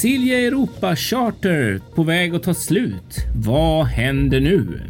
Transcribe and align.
Silja 0.00 0.38
Europa 0.38 0.96
Charter 0.96 1.80
på 1.94 2.02
väg 2.02 2.34
att 2.34 2.42
ta 2.42 2.54
slut. 2.54 3.26
Vad 3.34 3.86
händer 3.86 4.40
nu? 4.40 4.80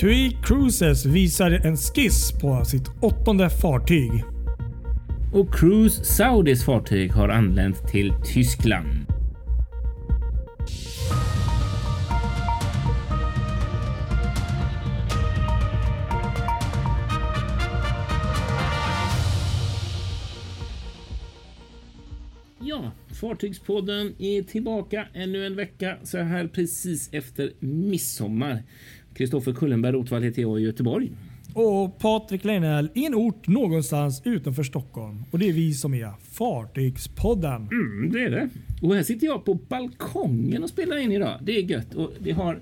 TUI 0.00 0.36
Cruises 0.42 1.06
visar 1.06 1.50
en 1.50 1.76
skiss 1.76 2.32
på 2.32 2.64
sitt 2.64 2.88
åttonde 3.00 3.50
fartyg. 3.50 4.24
Och 5.34 5.54
Cruise 5.54 6.04
Saudis 6.04 6.64
fartyg 6.64 7.12
har 7.12 7.28
anlänt 7.28 7.88
till 7.88 8.12
Tyskland. 8.24 8.99
Ja, 22.62 22.92
Fartygspodden 23.20 24.14
är 24.18 24.42
tillbaka 24.42 25.06
ännu 25.14 25.46
en 25.46 25.56
vecka 25.56 25.96
så 26.02 26.18
här 26.18 26.46
precis 26.46 27.08
efter 27.12 27.52
midsommar. 27.60 28.62
Kristoffer 29.14 29.52
Kullenberg 29.52 29.92
Rotvall 29.92 30.22
heter 30.22 30.42
jag 30.42 30.60
i 30.60 30.62
Göteborg. 30.62 31.12
Och 31.54 31.98
Patrik 31.98 32.44
Leinell 32.44 32.90
i 32.94 33.06
en 33.06 33.14
ort 33.14 33.48
någonstans 33.48 34.22
utanför 34.24 34.62
Stockholm. 34.62 35.24
Och 35.30 35.38
det 35.38 35.48
är 35.48 35.52
vi 35.52 35.74
som 35.74 35.94
är 35.94 36.12
Fartygspodden. 36.22 37.68
Mm, 37.72 38.12
det 38.12 38.24
är 38.24 38.30
det. 38.30 38.48
Och 38.82 38.94
här 38.94 39.02
sitter 39.02 39.26
jag 39.26 39.44
på 39.44 39.54
balkongen 39.54 40.62
och 40.62 40.68
spelar 40.68 40.96
in 40.96 41.12
idag. 41.12 41.38
Det 41.42 41.52
är 41.52 41.62
gött. 41.62 41.94
Och 41.94 42.12
det 42.18 42.32
har 42.32 42.60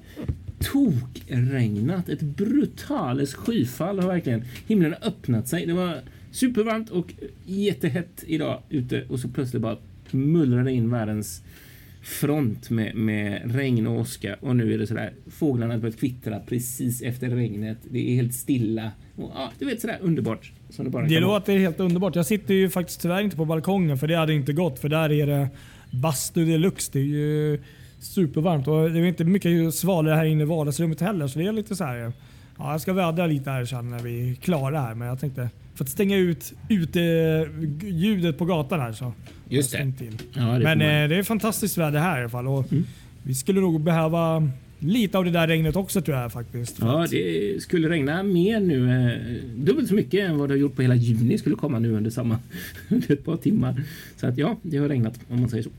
tokregnat. 0.58 2.08
Ett 2.08 2.22
brutales 2.22 3.34
skyfall 3.34 3.98
har 3.98 4.08
verkligen 4.08 4.44
himlen 4.66 4.94
har 5.00 5.08
öppnat 5.08 5.48
sig. 5.48 5.66
Det 5.66 5.72
var 5.72 6.00
supervarmt 6.30 6.90
och 6.90 7.14
jättehett 7.44 8.24
idag 8.26 8.62
ute 8.68 9.04
och 9.08 9.20
så 9.20 9.28
plötsligt 9.28 9.62
bara 9.62 9.76
mullrade 10.12 10.72
in 10.72 10.90
världens 10.90 11.42
front 12.02 12.70
med, 12.70 12.94
med 12.96 13.54
regn 13.54 13.86
och 13.86 14.00
åska 14.00 14.36
och 14.40 14.56
nu 14.56 14.74
är 14.74 14.78
det 14.78 14.86
sådär 14.86 15.12
fåglarna 15.30 15.74
har 15.74 15.80
börjat 15.80 15.98
kvittra 16.00 16.40
precis 16.40 17.02
efter 17.02 17.28
regnet. 17.30 17.78
Det 17.90 18.10
är 18.10 18.14
helt 18.14 18.34
stilla 18.34 18.90
och 19.16 19.32
ja, 19.34 19.52
du 19.58 19.64
vet 19.66 19.80
sådär 19.80 19.98
underbart. 20.00 20.52
Som 20.70 20.84
det 20.84 20.90
bara 20.90 21.02
Det 21.06 21.14
kan 21.14 21.22
vara. 21.24 21.38
låter 21.38 21.58
helt 21.58 21.80
underbart. 21.80 22.16
Jag 22.16 22.26
sitter 22.26 22.54
ju 22.54 22.70
faktiskt 22.70 23.00
tyvärr 23.02 23.20
inte 23.22 23.36
på 23.36 23.44
balkongen 23.44 23.98
för 23.98 24.06
det 24.06 24.14
hade 24.14 24.34
inte 24.34 24.52
gått. 24.52 24.78
För 24.78 24.88
där 24.88 25.12
är 25.12 25.26
det 25.26 25.48
bastu 25.90 26.44
deluxe. 26.44 26.90
Det 26.92 26.98
är 26.98 27.04
ju 27.04 27.60
supervarmt 28.00 28.68
och 28.68 28.90
det 28.90 28.98
är 29.00 29.04
inte 29.04 29.24
mycket 29.24 29.74
svalare 29.74 30.14
här 30.14 30.24
inne 30.24 30.42
i 30.42 30.46
vardagsrummet 30.46 31.00
heller. 31.00 31.26
Så 31.26 31.38
det 31.38 31.46
är 31.46 31.52
lite 31.52 31.76
så 31.76 31.84
här. 31.84 32.12
Ja, 32.58 32.72
jag 32.72 32.80
ska 32.80 32.92
vädra 32.92 33.26
lite 33.26 33.50
här 33.50 33.64
sen 33.64 33.90
när 33.90 33.98
vi 33.98 34.30
är 34.30 34.34
klara 34.34 34.80
här. 34.80 34.94
Men 34.94 35.08
jag 35.08 35.20
tänkte 35.20 35.50
för 35.78 35.84
att 35.84 35.90
stänga 35.90 36.16
ut 36.16 36.52
ljudet 37.82 38.38
på 38.38 38.44
gatan 38.44 38.80
här 38.80 38.92
så. 38.92 39.12
Just 39.48 39.72
det. 39.72 39.92
Ja, 40.32 40.42
det 40.42 40.64
Men 40.64 40.80
eh, 40.80 41.08
det 41.08 41.16
är 41.16 41.22
fantastiskt 41.22 41.78
väder 41.78 41.98
här 42.00 42.18
i 42.18 42.20
alla 42.20 42.28
fall. 42.28 42.46
Och 42.48 42.72
Mm. 42.72 42.84
Vi 43.22 43.34
skulle 43.34 43.60
nog 43.60 43.80
behöva 43.80 44.48
lite 44.78 45.18
av 45.18 45.24
det 45.24 45.30
där 45.30 45.46
regnet 45.46 45.76
också 45.76 46.00
tror 46.00 46.16
jag 46.16 46.32
faktiskt. 46.32 46.76
Ja, 46.80 47.06
det 47.10 47.62
skulle 47.62 47.88
regna 47.88 48.22
mer 48.22 48.60
nu. 48.60 48.90
Eh, 48.90 49.42
dubbelt 49.56 49.88
så 49.88 49.94
mycket 49.94 50.30
än 50.30 50.38
vad 50.38 50.48
det 50.48 50.52
har 50.54 50.58
gjort 50.58 50.76
på 50.76 50.82
hela 50.82 50.94
juni 50.94 51.38
skulle 51.38 51.54
komma 51.56 51.78
nu 51.78 51.92
under 51.92 52.10
samma 52.10 52.38
under 52.88 53.12
ett 53.12 53.24
par 53.24 53.36
timmar. 53.36 53.82
Så 54.16 54.26
att 54.26 54.38
ja, 54.38 54.56
det 54.62 54.76
har 54.76 54.88
regnat 54.88 55.20
om 55.28 55.40
man 55.40 55.48
säger 55.48 55.62
så. 55.62 55.70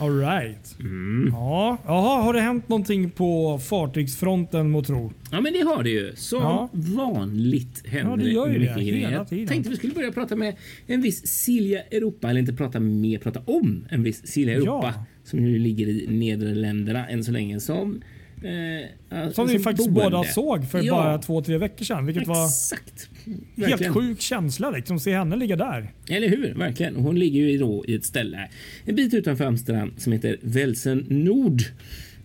All 0.00 0.18
right. 0.20 0.76
Mm. 0.80 1.28
Ja, 1.32 1.78
jaha, 1.86 2.22
har 2.22 2.32
det 2.32 2.40
hänt 2.40 2.68
någonting 2.68 3.10
på 3.10 3.58
fartygsfronten 3.58 4.70
må 4.70 4.82
tro? 4.82 5.12
Ja, 5.32 5.40
men 5.40 5.52
det 5.52 5.60
har 5.60 5.82
det 5.82 5.90
ju. 5.90 6.12
Som 6.16 6.42
Ja. 6.42 6.68
vanligt 6.72 7.86
händer 7.86 8.10
Ja, 8.10 8.16
det 8.24 8.30
gör 8.30 8.46
ju 8.48 8.58
mycket 8.58 8.74
det, 8.76 8.82
hela 8.82 8.96
grejer. 9.08 9.24
tiden. 9.24 9.46
Tänkte 9.46 9.70
vi 9.70 9.76
skulle 9.76 9.92
börja 9.94 10.12
prata 10.12 10.36
med 10.36 10.56
en 10.86 11.02
viss 11.02 11.26
Silja 11.26 11.82
Europa, 11.82 12.30
eller 12.30 12.40
inte 12.40 12.52
prata 12.52 12.80
med, 12.80 13.20
prata 13.22 13.40
om 13.44 13.84
en 13.90 14.02
viss 14.02 14.26
Silja 14.26 14.54
Europa 14.54 14.92
Ja. 14.96 15.04
som 15.24 15.40
nu 15.40 15.58
ligger 15.58 15.86
i 15.88 16.06
Nederländerna 16.08 17.08
än 17.08 17.24
så 17.24 17.32
länge 17.32 17.60
som 17.60 18.02
eh, 18.42 19.30
Som 19.32 19.46
vi 19.48 19.58
faktiskt 19.58 19.90
boende. 19.90 20.10
båda 20.16 20.24
såg 20.28 20.70
för 20.70 20.82
Ja. 20.82 20.94
bara 20.94 21.18
två, 21.18 21.42
tre 21.42 21.58
veckor 21.58 21.84
sedan. 21.84 22.06
Vilket 22.06 22.26
var 22.26 22.44
Exakt. 22.46 23.08
helt 23.24 23.70
Verkligen. 23.70 23.94
sjuk 23.94 24.20
känsla 24.20 24.70
liksom. 24.70 25.00
Se 25.00 25.14
henne 25.16 25.36
ligga 25.36 25.56
där. 25.56 25.92
Eller 26.08 26.28
hur? 26.28 26.54
Verkligen. 26.54 26.96
Hon 26.96 27.18
ligger 27.18 27.40
ju 27.40 27.58
då 27.58 27.84
i 27.88 27.94
ett 27.94 28.04
ställe 28.04 28.48
en 28.84 28.94
bit 28.94 29.14
utanför 29.14 29.44
Amsterdam 29.44 29.92
som 29.96 30.12
heter 30.12 30.36
Velsen 30.42 31.06
Nord. 31.08 31.62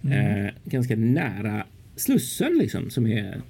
Mm. 0.03 0.46
Eh, 0.46 0.52
ganska 0.66 0.96
nära 0.96 1.66
Slussen 1.96 2.58
liksom 2.58 2.90
som 2.90 3.08
är 3.08 3.42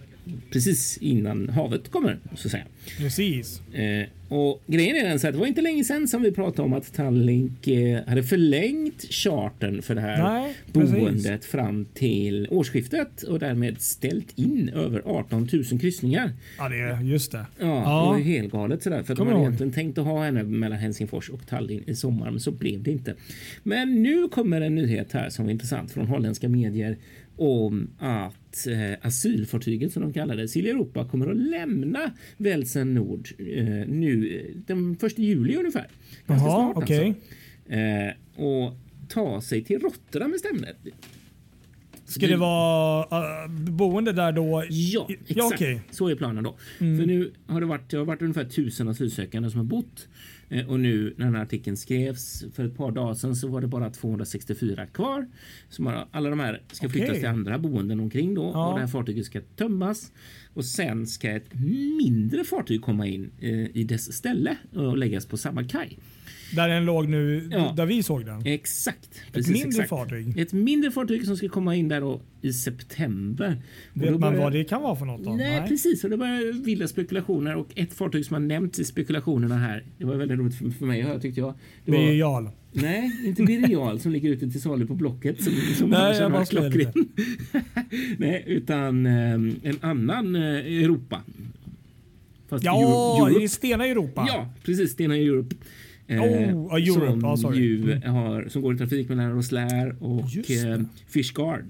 precis 0.52 0.98
innan 0.98 1.50
havet 1.50 1.92
kommer 1.92 2.20
så 2.36 2.48
att 2.48 2.52
säga. 2.52 2.66
Precis. 2.98 3.62
Eh, 3.74 4.08
och 4.30 4.62
grejen 4.68 4.96
är 4.96 5.10
den 5.10 5.20
så 5.20 5.28
att 5.28 5.34
det 5.34 5.40
var 5.40 5.48
inte 5.48 5.62
länge 5.62 5.84
sedan 5.84 6.08
som 6.08 6.22
vi 6.22 6.32
pratade 6.32 6.62
om 6.62 6.74
att 6.74 6.94
Tallink 6.94 7.68
eh, 7.68 8.00
hade 8.08 8.24
förlängt 8.24 9.04
chartern 9.14 9.82
för 9.82 9.96
det 9.96 10.02
här 10.02 10.24
Nej, 10.24 10.54
precis. 10.74 10.96
boendet 10.96 11.46
fram 11.46 11.86
till 11.94 12.48
årsskiftet 12.52 13.24
och 13.24 13.40
därmed 13.40 13.82
ställt 13.82 14.38
in 14.40 14.70
över 14.70 15.02
18 15.06 15.48
000 15.72 15.80
kryssningar. 15.80 16.32
Ja, 16.58 16.70
det 16.70 16.80
är 16.80 17.02
just 17.02 17.32
det. 17.32 17.46
Ja, 17.60 17.66
Ja. 17.66 17.76
det 17.80 18.10
var 18.10 18.18
ju 18.18 18.24
helt 18.24 18.52
galet 18.52 18.84
sådär. 18.84 19.04
För 19.04 19.16
de 19.16 19.28
hade 19.28 19.40
egentligen 19.40 19.74
tänkt 19.74 19.98
att 19.98 20.06
ha 20.06 20.24
henne 20.24 20.44
mellan 20.44 20.78
Helsingfors 20.80 21.30
och 21.30 21.48
Tallinn 21.48 21.84
i 21.88 21.96
sommar, 21.96 22.32
men 22.32 22.40
så 22.40 22.52
blev 22.52 22.84
det 22.84 22.92
inte. 22.92 23.16
Men 23.64 24.04
nu 24.04 24.28
kommer 24.28 24.62
en 24.62 24.76
nyhet 24.76 25.12
här 25.12 25.30
som 25.30 25.48
är 25.48 25.52
intressant 25.52 25.92
från 25.92 26.08
holländska 26.08 26.50
medier 26.50 26.98
om 27.38 27.90
att 28.00 28.34
eh, 28.68 28.92
asylfartyget 29.02 29.94
som 29.94 30.02
de 30.02 30.14
kallar 30.14 30.36
det, 30.36 30.48
Silja 30.48 30.72
Europa, 30.72 31.08
kommer 31.08 31.28
att 31.28 31.38
lämna 31.38 32.12
Velsen 32.38 32.94
Nord 32.94 33.30
eh, 33.38 33.88
nu 33.88 34.40
eh, 34.40 34.56
den 34.68 34.98
1 35.04 35.20
juli 35.20 35.56
ungefär. 35.56 35.88
Ganska 36.28 36.48
Jaha, 36.48 36.74
snart 36.74 36.84
okej. 36.84 37.08
alltså. 37.08 37.74
Eh, 37.74 38.46
och 38.46 38.74
ta 39.08 39.42
sig 39.42 39.64
till 39.64 39.80
Rotterdam 39.80 40.34
istället. 40.34 40.78
Ska 42.06 42.28
det 42.28 42.38
vara 42.38 43.46
uh, 43.46 43.52
boende 43.52 44.12
där 44.12 44.32
då? 44.32 44.64
Ja, 44.70 45.08
exakt. 45.10 45.38
Ja, 45.38 45.52
okej. 45.54 45.82
Så 45.92 46.08
är 46.08 46.16
planen 46.16 46.44
då. 46.44 46.58
Mm. 46.80 46.98
För 47.00 47.06
nu 47.06 47.32
har 47.48 47.60
det 47.60 47.66
varit, 47.66 47.90
det 47.90 47.98
har 47.98 48.06
varit 48.06 48.22
ungefär 48.22 48.46
tusen 48.46 48.88
asylsökande 48.88 49.50
som 49.50 49.58
har 49.60 49.66
bott 49.66 50.08
eh, 50.50 50.70
och 50.70 50.80
nu 50.80 51.14
när 51.18 51.26
den 51.26 51.36
här 51.36 51.42
artikeln 51.42 51.78
skrevs 51.78 52.46
för 52.54 52.66
ett 52.66 52.78
par 52.78 52.92
dagar 52.92 53.14
sedan 53.14 53.36
så 53.36 53.48
var 53.48 53.62
det 53.62 53.68
bara 53.68 53.90
264 53.90 54.86
kvar. 54.86 55.28
Har, 55.80 56.08
alla 56.12 56.30
de 56.30 56.40
här 56.40 56.62
ska 56.72 56.90
flyttas 56.90 57.10
Okej. 57.10 57.20
till 57.20 57.30
andra 57.30 57.60
boenden 57.60 58.00
omkring 58.00 58.36
då 58.36 58.52
Ja. 58.54 58.68
och 58.68 58.74
det 58.74 58.80
här 58.80 58.88
fartyget 58.88 59.26
ska 59.26 59.42
tömmas 59.42 60.12
och 60.54 60.66
sen 60.66 61.08
ska 61.08 61.32
ett 61.32 61.54
mindre 61.98 62.44
fartyg 62.44 62.82
komma 62.82 63.08
in 63.08 63.32
eh, 63.40 63.78
i 63.78 63.84
dess 63.84 64.14
ställe 64.14 64.58
och 64.74 64.98
läggas 64.98 65.26
på 65.26 65.38
samma 65.38 65.64
kaj. 65.64 65.98
Där 66.54 66.68
den 66.70 66.86
låg 66.86 67.08
nu, 67.10 67.48
Ja. 67.52 67.74
där 67.78 67.86
vi 67.86 68.04
såg 68.04 68.26
den. 68.26 68.46
Exakt. 68.46 69.06
Ett 69.28 69.34
Precis, 69.34 69.52
mindre 69.54 69.70
exakt. 69.70 69.90
fartyg. 69.90 70.38
Ett 70.40 70.54
mindre 70.54 70.92
fartyg 70.92 71.26
som 71.26 71.38
ska 71.38 71.50
komma 71.50 71.76
in 71.76 71.88
där 71.88 72.02
då 72.02 72.22
i 72.42 72.54
september. 72.54 73.58
Vet 73.94 74.12
man 74.12 74.20
börjar- 74.20 74.44
vad 74.44 74.54
det 74.54 74.64
kan 74.64 74.82
vara 74.82 74.96
för 74.96 75.06
något 75.06 75.24
då? 75.24 75.34
Nej, 75.36 75.64
precis. 75.68 76.04
Och 76.04 76.10
det 76.10 76.16
var 76.18 76.64
vilda 76.66 76.88
spekulationer 76.88 77.56
och 77.56 77.68
ett 77.76 77.94
fartyg 77.94 78.26
som 78.26 78.34
har 78.34 78.42
nämnts 78.42 78.80
i 78.80 78.84
spekulationerna 78.86 79.58
här. 79.58 79.84
Det 79.98 80.06
var 80.06 80.16
väldigt 80.16 80.40
roligt 80.40 80.56
för, 80.56 80.70
för 80.70 80.86
mig 80.86 81.02
att 81.02 81.08
höra 81.08 81.20
tyckte 81.20 81.40
jag. 81.40 81.54
Det 81.86 81.92
var, 81.92 81.98
Birger 82.00 82.50
nej, 82.72 83.12
inte 83.26 83.44
Birger 83.44 83.98
som 83.98 84.12
ligger 84.12 84.30
ute 84.30 84.50
till 84.52 84.62
salu 84.62 84.88
på 84.88 84.96
Blocket. 84.96 85.44
Som, 85.44 85.54
som 85.78 85.90
Nej, 85.90 86.18
jag 86.18 86.32
bara 86.32 86.46
klockren. 86.46 86.94
nej, 88.18 88.44
utan 88.48 89.06
eh, 89.06 89.34
en 89.34 89.78
annan 89.82 90.36
eh, 90.36 90.42
Europa. 90.84 91.22
Fast 92.50 92.66
Ja, 92.66 92.82
Euro- 92.82 93.28
Europe. 93.28 93.44
i 93.44 93.48
Stena 93.48 93.86
Europa. 93.88 94.26
Ja, 94.28 94.54
precis. 94.64 94.92
Stena 94.92 95.18
Europe. 95.18 95.56
Eh, 96.08 96.22
Oh, 96.22 96.76
Europe. 96.76 97.22
som, 97.22 97.38
sorry. 97.38 97.60
ju 97.60 97.92
Mm. 97.92 98.10
har, 98.14 98.48
som 98.50 98.62
går 98.62 98.76
i 98.76 98.78
trafik 98.78 99.10
mellan 99.10 99.32
Rosslare 99.32 99.96
och 100.00 100.52
eh, 100.52 100.82
Fishguard. 101.08 101.66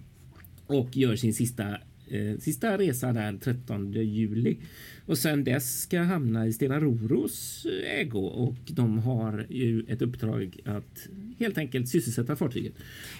Och 0.67 0.97
gör 0.97 1.15
sin 1.15 1.33
sista, 1.33 1.69
eh, 2.07 2.37
sista 2.39 2.77
resa 2.77 3.13
där 3.13 3.37
13 3.41 3.93
juli. 3.93 4.57
Och 5.05 5.17
sen 5.17 5.43
dess 5.43 5.81
ska 5.81 6.01
hamna 6.01 6.47
i 6.47 6.53
Stena 6.53 6.79
Roros 6.79 7.65
eh, 7.65 7.99
ägo 7.99 8.19
och 8.19 8.55
de 8.67 8.97
har 8.99 9.45
ju 9.49 9.85
ett 9.87 10.01
uppdrag 10.01 10.59
att 10.65 11.07
helt 11.39 11.57
enkelt 11.57 11.89
sysselsätta 11.89 12.35
fartyget. 12.35 12.73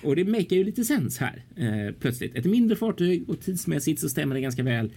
Och 0.03 0.15
det 0.15 0.25
makar 0.25 0.55
ju 0.55 0.63
lite 0.63 0.83
sens 0.83 1.17
här 1.17 1.43
eh, 1.55 1.93
plötsligt. 1.99 2.35
Ett 2.35 2.45
mindre 2.45 2.75
fartyg 2.75 3.29
och 3.29 3.39
tidsmässigt 3.39 3.99
så 4.01 4.09
stämmer 4.09 4.35
det 4.35 4.41
ganska 4.41 4.63
väl. 4.63 4.91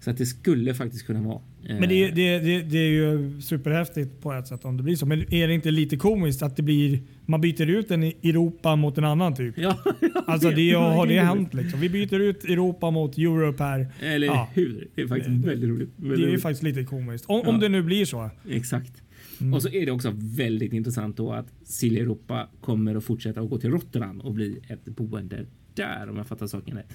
Så 0.00 0.10
att 0.10 0.16
det 0.18 0.26
skulle 0.26 0.74
faktiskt 0.74 1.06
kunna 1.06 1.20
vara. 1.22 1.40
eh, 1.68 1.80
Men 1.80 1.88
det, 1.88 2.10
det, 2.10 2.38
det, 2.38 2.62
det 2.62 2.78
är 2.78 2.90
ju 2.90 3.40
superhäftigt 3.40 4.20
på 4.22 4.32
ett 4.32 4.46
sätt 4.46 4.64
om 4.64 4.76
det 4.76 4.82
blir 4.82 4.96
så. 4.96 5.06
Men 5.06 5.34
är 5.34 5.48
det 5.48 5.54
inte 5.54 5.70
lite 5.70 5.96
komiskt 5.96 6.42
att 6.42 6.56
det 6.56 6.62
blir, 6.62 7.00
man 7.26 7.40
byter 7.40 7.66
ut 7.70 7.90
en 7.90 8.02
Europa 8.02 8.76
mot 8.76 8.98
en 8.98 9.04
annan 9.04 9.34
typ? 9.36 9.58
Ja, 9.58 9.78
Alltså 10.26 10.50
det 10.50 10.72
har 10.72 11.06
det 11.06 11.16
är 11.18 11.24
hänt 11.24 11.54
liksom. 11.54 11.80
Vi 11.80 11.88
byter 11.88 12.18
ut 12.20 12.44
Europa 12.44 12.90
mot 12.90 13.18
Europe 13.18 13.62
här. 13.64 13.86
Eller 14.02 14.26
Ja. 14.26 14.48
hur? 14.54 14.88
Det 14.94 15.02
är 15.02 15.06
faktiskt 15.06 15.30
väldigt 15.46 15.70
roligt. 15.70 15.88
Väldigt 15.96 16.18
Det 16.18 16.24
är 16.24 16.28
roligt. 16.28 16.42
faktiskt 16.42 16.62
lite 16.62 16.84
komiskt. 16.84 17.24
Om, 17.28 17.40
Ja. 17.44 17.50
om 17.50 17.60
det 17.60 17.68
nu 17.68 17.82
blir 17.82 18.04
så. 18.04 18.30
Exakt. 18.50 19.02
Mm. 19.40 19.54
Och 19.54 19.62
så 19.62 19.68
är 19.68 19.86
det 19.86 19.92
också 19.92 20.12
väldigt 20.16 20.72
intressant 20.72 21.16
då 21.16 21.32
att 21.32 21.46
Silja 21.64 22.02
Europa 22.02 22.48
kommer 22.60 22.94
att 22.94 23.04
fortsätta 23.04 23.40
att 23.40 23.50
gå 23.50 23.58
till 23.58 23.70
Rotterdam 23.70 24.20
och 24.20 24.34
bli 24.34 24.58
ett 24.68 24.84
boende 24.84 25.46
där 25.74 26.10
om 26.10 26.16
jag 26.16 26.26
fattar 26.26 26.46
saken 26.46 26.76
rätt. 26.76 26.92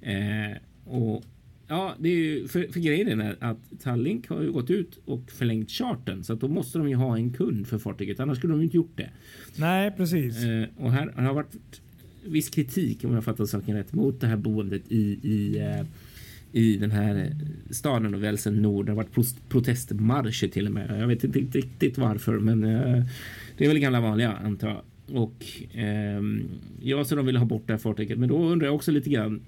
Eh, 0.00 0.56
och 0.84 1.22
Ja, 1.70 1.94
det 1.98 2.08
är 2.08 2.16
ju, 2.16 2.48
för, 2.48 2.72
för 2.72 2.80
grejen 2.80 3.20
är 3.20 3.36
att 3.40 3.58
Tallink 3.82 4.28
har 4.28 4.42
ju 4.42 4.52
gått 4.52 4.70
ut 4.70 4.98
och 5.04 5.30
förlängt 5.30 5.70
charten 5.70 6.24
så 6.24 6.32
att 6.32 6.40
då 6.40 6.48
måste 6.48 6.78
de 6.78 6.88
ju 6.88 6.94
ha 6.94 7.16
en 7.16 7.32
kund 7.32 7.66
för 7.66 7.78
fartyget. 7.78 8.20
Annars 8.20 8.38
skulle 8.38 8.52
de 8.52 8.62
inte 8.62 8.76
gjort 8.76 8.96
det. 8.96 9.10
Nej, 9.56 9.90
precis. 9.90 10.44
Eh, 10.44 10.64
och 10.76 10.92
här 10.92 11.12
har 11.12 11.34
varit 11.34 11.80
viss 12.24 12.48
kritik 12.48 13.04
om 13.04 13.14
jag 13.14 13.24
fattar 13.24 13.44
saken 13.44 13.76
rätt 13.76 13.92
mot 13.92 14.20
det 14.20 14.26
här 14.26 14.36
boendet 14.36 14.82
i, 14.88 15.18
i, 15.22 15.58
eh, 15.58 15.86
i 16.52 16.76
den 16.76 16.90
här 16.90 17.36
staden 17.70 18.14
och 18.14 18.22
Välsen 18.22 18.62
Nord. 18.62 18.86
Det 18.86 18.92
har 18.92 18.96
varit 18.96 19.48
protestmarscher 19.48 20.48
till 20.48 20.66
och 20.66 20.72
med. 20.72 21.00
Jag 21.00 21.06
vet 21.06 21.24
inte 21.24 21.38
riktigt 21.38 21.98
varför, 21.98 22.38
men 22.38 22.64
eh, 22.64 23.04
det 23.58 23.64
är 23.64 23.68
väl 23.68 23.78
gamla 23.78 24.00
vanliga 24.00 24.32
antar 24.32 24.68
jag. 24.68 24.82
Och 25.22 25.44
eh, 25.78 26.22
ja, 26.80 27.04
så 27.04 27.16
de 27.16 27.26
vill 27.26 27.36
ha 27.36 27.44
bort 27.44 27.66
det 27.66 27.72
här 27.72 27.78
fartyget. 27.78 28.18
Men 28.18 28.28
då 28.28 28.44
undrar 28.44 28.66
jag 28.66 28.74
också 28.74 28.90
lite 28.90 29.10
grann 29.10 29.40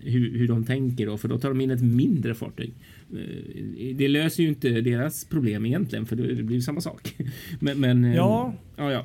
hur, 0.00 0.38
hur 0.38 0.48
de 0.48 0.64
tänker 0.64 1.06
då, 1.06 1.18
för 1.18 1.28
då 1.28 1.38
tar 1.38 1.48
de 1.48 1.60
in 1.60 1.70
ett 1.70 1.82
mindre 1.82 2.34
fartyg. 2.34 2.74
Eh, 3.12 3.96
det 3.96 4.08
löser 4.08 4.42
ju 4.42 4.48
inte 4.48 4.80
deras 4.80 5.24
problem 5.24 5.66
egentligen, 5.66 6.06
för 6.06 6.16
det 6.16 6.42
blir 6.42 6.60
samma 6.60 6.80
sak. 6.80 7.14
Men, 7.60 7.80
men 7.80 8.04
eh, 8.04 8.16
ja. 8.16 8.54
Ja, 8.76 8.92
ja, 8.92 9.04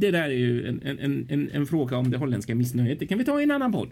det 0.00 0.10
där 0.10 0.24
är 0.24 0.30
ju 0.30 0.68
en, 0.68 0.82
en, 0.82 1.26
en, 1.28 1.50
en, 1.52 1.66
fråga 1.66 1.96
om 1.96 2.10
det 2.10 2.18
holländska 2.18 2.54
missnöjet. 2.54 2.98
Det 2.98 3.06
kan 3.06 3.18
vi 3.18 3.24
ta 3.24 3.40
i 3.40 3.44
en 3.44 3.50
annan 3.50 3.72
podd. 3.72 3.88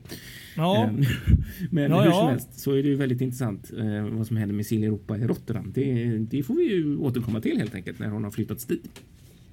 Ja. 0.56 0.84
Ehm, 0.84 1.02
men 1.70 1.90
ja, 1.90 2.02
hur 2.02 2.10
som 2.10 2.28
helst 2.28 2.60
så 2.60 2.72
är 2.72 2.82
det 2.82 2.88
ju 2.88 2.94
väldigt 2.94 3.20
intressant 3.20 3.70
eh, 3.78 4.08
vad 4.08 4.26
som 4.26 4.36
händer 4.36 4.54
med 4.54 4.66
Silja 4.66 4.86
Europa 4.86 5.18
i 5.18 5.26
Rotterdam. 5.26 5.72
Det, 5.74 6.18
det 6.18 6.42
får 6.42 6.54
vi 6.54 6.64
ju 6.74 6.96
återkomma 6.96 7.40
till 7.40 7.58
helt 7.58 7.74
enkelt 7.74 7.98
när 7.98 8.08
hon 8.08 8.24
har 8.24 8.30
flyttats 8.30 8.64
dit. 8.64 9.02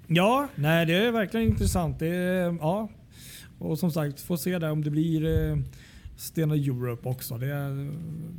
Ja, 0.08 0.48
nej, 0.56 0.86
det 0.86 0.94
är 0.94 1.12
verkligen 1.12 1.48
intressant. 1.48 2.00
Det, 2.00 2.08
ja. 2.60 2.90
Och 3.58 3.80
som 3.80 3.92
sagt, 3.92 4.22
får 4.22 4.38
se 4.38 4.60
där 4.60 4.72
om 4.72 4.84
det 4.84 4.90
blir 4.90 5.26
eh, 5.26 5.58
Stena 6.16 6.56
Europe 6.56 7.10
också. 7.10 7.38
Det 7.38 7.90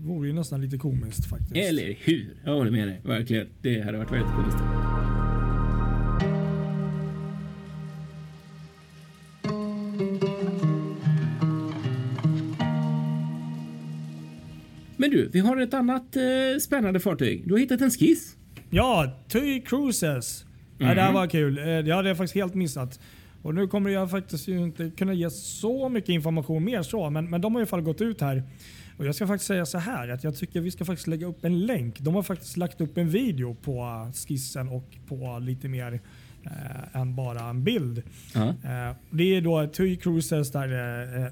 vore 0.05 0.29
ju 0.29 0.35
nästan 0.35 0.61
lite 0.61 0.79
komiskt 0.79 1.27
faktiskt. 1.27 1.57
Eller 1.57 1.97
hur? 2.01 2.37
Jag 2.45 2.53
håller 2.53 2.71
med 2.71 2.89
dig. 2.89 3.01
Verkligen. 3.05 3.47
Det 3.63 3.81
hade 3.81 3.99
varit 3.99 4.13
väldigt 4.13 4.33
komiskt. 4.33 4.59
Men 14.97 15.11
du, 15.11 15.29
vi 15.33 15.41
har 15.41 15.57
ett 15.57 15.75
annat 15.75 16.17
eh, 16.17 16.23
spännande 16.61 17.01
fartyg. 17.01 17.43
Du 17.47 17.55
har 17.55 17.59
hittat 17.59 17.81
en 17.81 17.91
skiss. 17.91 18.37
Ja, 18.71 19.21
TUI 19.29 19.61
Cruises. 19.61 20.45
Mm. 20.79 20.89
Ja, 20.89 20.95
det 20.95 21.01
här 21.01 21.09
mhm. 21.09 21.15
var 21.15 21.27
kul. 21.27 21.59
Eh, 21.59 21.65
det 21.65 21.91
hade 21.91 22.09
jag 22.09 22.17
faktiskt 22.17 22.35
helt 22.35 22.55
missat. 22.55 23.01
Och 23.47 23.55
nu 23.55 23.67
kommer 23.67 23.91
jag 23.91 24.11
faktiskt 24.11 24.49
inte 24.49 24.91
kunna 24.91 25.13
ge 25.13 25.31
så 25.31 25.89
mycket 25.89 26.09
information 26.09 26.65
mer 26.65 26.83
så, 26.83 27.11
men, 27.11 27.31
men 27.31 27.41
de 27.41 27.55
har 27.55 27.61
i 27.61 27.63
alla 27.63 27.67
fall 27.67 27.81
gått 27.81 28.01
ut 28.01 28.21
här. 28.21 28.43
Och 28.97 29.07
jag 29.07 29.15
ska 29.15 29.27
faktiskt 29.27 29.49
säga 29.49 29.67
så 29.67 29.79
här 29.79 30.09
att 30.09 30.25
jag 30.25 30.37
tycker 30.37 30.61
vi 30.61 30.71
ska 30.71 30.85
faktiskt 30.85 31.07
lägga 31.07 31.27
upp 31.27 31.45
en 31.45 31.67
länk. 31.67 32.01
De 32.01 32.15
har 32.15 32.23
faktiskt 32.23 32.57
lagt 32.57 32.81
upp 32.81 32.99
en 32.99 33.09
video 33.09 33.55
på 33.55 34.07
skissen 34.29 34.69
och 34.69 34.97
på 35.09 35.39
lite 35.39 35.69
mer 35.69 36.01
eh, 36.45 37.01
än 37.01 37.17
bara 37.17 37.41
en 37.41 37.65
bild. 37.65 37.99
Uh 37.99 38.03
-huh. 38.33 38.89
eh, 38.91 38.97
det 39.11 39.37
är 39.37 39.41
då 39.41 39.67
TUI 39.67 39.97
Cruises 39.97 40.53
där 40.53 40.73
eh, 40.73 41.25
eh, 41.25 41.31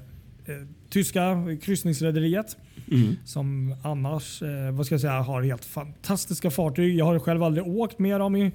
tyska 0.89 1.47
kryssningsrederiet 1.61 2.57
mm. 2.91 3.15
som 3.25 3.75
annars 3.83 4.41
eh, 4.41 4.71
vad 4.71 4.85
ska 4.85 4.95
jag 4.95 5.01
säga, 5.01 5.21
har 5.21 5.41
helt 5.41 5.65
fantastiska 5.65 6.51
fartyg. 6.51 6.95
Jag 6.95 7.05
har 7.05 7.19
själv 7.19 7.43
aldrig 7.43 7.67
åkt 7.67 7.99
med 7.99 8.19
dem 8.19 8.35
i 8.35 8.51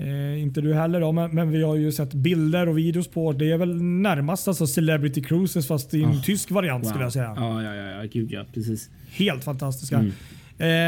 Eh, 0.00 0.42
inte 0.42 0.60
du 0.60 0.74
heller 0.74 1.00
då, 1.00 1.12
men, 1.12 1.30
men, 1.30 1.50
vi 1.50 1.62
har 1.62 1.76
ju 1.76 1.92
sett 1.92 2.14
bilder 2.14 2.68
och 2.68 2.78
videos 2.78 3.08
på. 3.08 3.32
Det 3.32 3.50
är 3.50 3.58
väl 3.58 3.82
närmast 3.82 4.48
alltså 4.48 4.66
Celebrity 4.66 5.22
Cruises 5.22 5.66
fast 5.66 5.94
i 5.94 6.02
en 6.02 6.10
oh, 6.10 6.22
tysk 6.22 6.50
variant 6.50 6.84
wow. 6.84 6.88
skulle 6.88 7.04
jag 7.04 7.12
säga. 7.12 7.34
Ja, 7.36 7.62
ja, 7.62 7.74
ja, 7.74 8.08
gud 8.12 8.32
ja, 8.32 8.44
precis. 8.54 8.90
Helt 9.10 9.44
fantastiska. 9.44 9.96
Mm. 9.96 10.12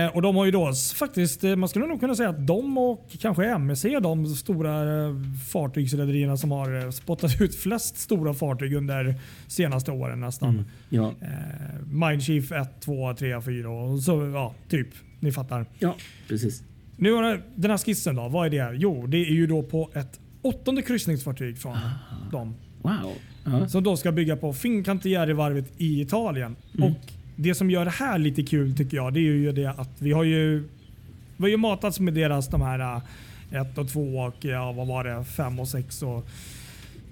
Eh, 0.06 0.17
och 0.17 0.23
de 0.23 0.37
har 0.37 0.44
ju 0.44 0.50
då 0.50 0.73
faktiskt, 0.94 1.44
eh, 1.44 1.56
man 1.56 1.69
skulle 1.69 1.87
nog 1.87 2.00
kunna 2.00 2.14
säga 2.14 2.29
att 2.29 2.47
de 2.47 2.79
och 2.79 3.09
kanske 3.20 3.44
MSC 3.47 3.85
är 3.85 4.00
de 4.00 4.26
stora 4.26 5.05
eh, 5.06 5.15
fartygsrederierna 5.53 6.37
som 6.37 6.50
har 6.50 6.91
spottat 6.91 7.31
ut 7.41 7.55
flest 7.55 7.99
stora 7.99 8.35
fartyg 8.35 8.75
under 8.75 9.15
senaste 9.47 9.91
åren 9.91 10.20
nästan. 10.20 10.49
Mm, 10.49 10.65
ja. 10.88 11.15
Eh, 11.20 11.87
Mindshift 11.87 12.53
1, 12.53 12.81
2, 12.81 13.15
3, 13.15 13.41
4 13.41 13.70
och 13.70 14.03
så 14.03 14.31
ja, 14.35 14.55
typ. 14.69 14.88
Ni 15.20 15.32
fattar. 15.32 15.67
Ja, 15.79 15.97
precis. 16.29 16.62
Nu 17.03 17.13
har 17.13 17.43
den 17.55 17.71
här 17.71 17.79
skissen 17.79 18.17
då, 18.17 18.29
vad 18.29 18.47
är 18.47 18.51
det? 18.51 18.77
Jo, 18.77 19.07
det 19.07 19.17
är 19.17 19.33
ju 19.33 19.47
då 19.47 19.63
på 19.63 19.91
ett 19.95 20.21
åttonde 20.43 20.83
kryssningsfartyg 20.83 21.59
från 21.59 21.73
Aha. 21.73 21.91
dem. 22.33 22.55
Wow. 22.83 22.93
Uh-huh. 23.45 23.67
Som 23.67 23.83
då 23.83 23.97
ska 23.97 24.13
bygga 24.13 24.37
på 24.37 24.53
Fincantieri-varvet 24.53 25.73
i 25.79 26.01
Italien. 26.01 26.57
Mm. 26.79 26.91
Och 26.91 27.13
Det 27.37 27.55
som 27.55 27.71
gör 27.71 27.85
det 27.85 27.91
här 27.91 28.19
lite 28.19 28.43
kul 28.43 28.77
tycker 28.77 28.97
jag, 28.97 29.15
det 29.15 29.21
är 29.21 29.23
ju 29.23 29.53
det 29.53 29.67
att 29.67 29.91
vi 29.99 30.13
har 30.13 30.25
ju, 30.25 30.69
vi 31.37 31.43
har 31.43 31.49
ju 31.49 31.57
matats 31.57 32.01
med 32.01 32.15
deras 32.15 32.49
de 32.49 32.63
här 32.63 33.01
1 33.51 33.55
äh, 33.55 33.85
och 33.85 33.89
2 33.89 34.01
och 34.01 34.45
ja, 34.45 34.73
vad 34.73 34.87
var 34.87 35.05
det, 35.05 35.25
5 35.25 35.61
och 35.61 35.69
6. 35.69 36.03
Och, 36.03 36.29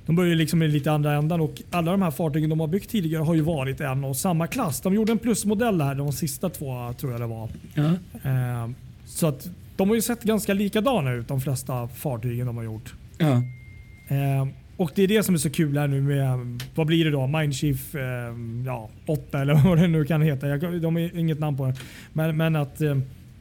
de 0.07 0.17
börjar 0.17 0.35
liksom 0.35 0.63
i 0.63 0.69
lite 0.69 0.93
andra 0.93 1.13
ändan 1.13 1.41
och 1.41 1.63
alla 1.71 1.91
de 1.91 2.03
här 2.03 2.11
fartygen 2.11 2.51
de 2.51 2.61
har 2.61 2.67
byggt 2.67 2.91
tidigare 2.91 3.23
har 3.23 3.35
ju 3.35 3.41
varit 3.41 3.81
en 3.81 4.05
och 4.05 4.17
samma 4.17 4.47
klass. 4.47 4.81
De 4.81 4.95
gjorde 4.95 5.13
en 5.13 5.19
plusmodell 5.19 5.81
här, 5.81 5.95
de 5.95 6.13
sista 6.13 6.49
två 6.49 6.93
tror 6.93 7.13
jag 7.13 7.21
det 7.21 7.27
var. 7.27 7.49
Uh-huh. 7.75 8.65
Eh, 8.65 8.71
så 9.05 9.27
att 9.27 9.51
de 9.81 9.89
har 9.89 9.97
ju 9.97 10.03
sett 10.03 10.23
ganska 10.23 10.55
likadana 10.55 11.13
ut 11.13 11.29
de 11.29 11.41
flesta 11.41 11.89
fartygen 11.89 12.47
de 12.47 12.57
har 12.57 12.65
gjort. 12.65 12.95
Ja. 13.19 13.43
Eh, 14.09 14.49
och 14.77 14.93
det 14.95 15.03
är 15.03 15.09
det 15.09 15.23
som 15.23 15.35
är 15.35 15.39
så 15.39 15.51
kul 15.51 15.79
här 15.79 15.89
nu 15.89 16.01
med, 16.01 16.63
vad 16.75 16.87
blir 16.87 17.05
det 17.05 17.11
då? 17.11 17.27
Mindshift 17.27 17.95
eh, 17.95 18.03
ja, 18.67 18.91
8 19.07 19.41
eller 19.41 19.55
vad 19.69 19.79
det 19.79 19.89
nu 19.89 20.05
kan 20.05 20.23
heta. 20.23 20.49
Jag, 20.49 20.81
de 20.83 20.97
har 20.97 21.19
inget 21.19 21.39
namn 21.39 21.57
på 21.57 21.67
det. 21.67 21.75
Men, 22.13 22.37
men 22.37 22.57
att 22.57 22.81
eh, 22.81 22.99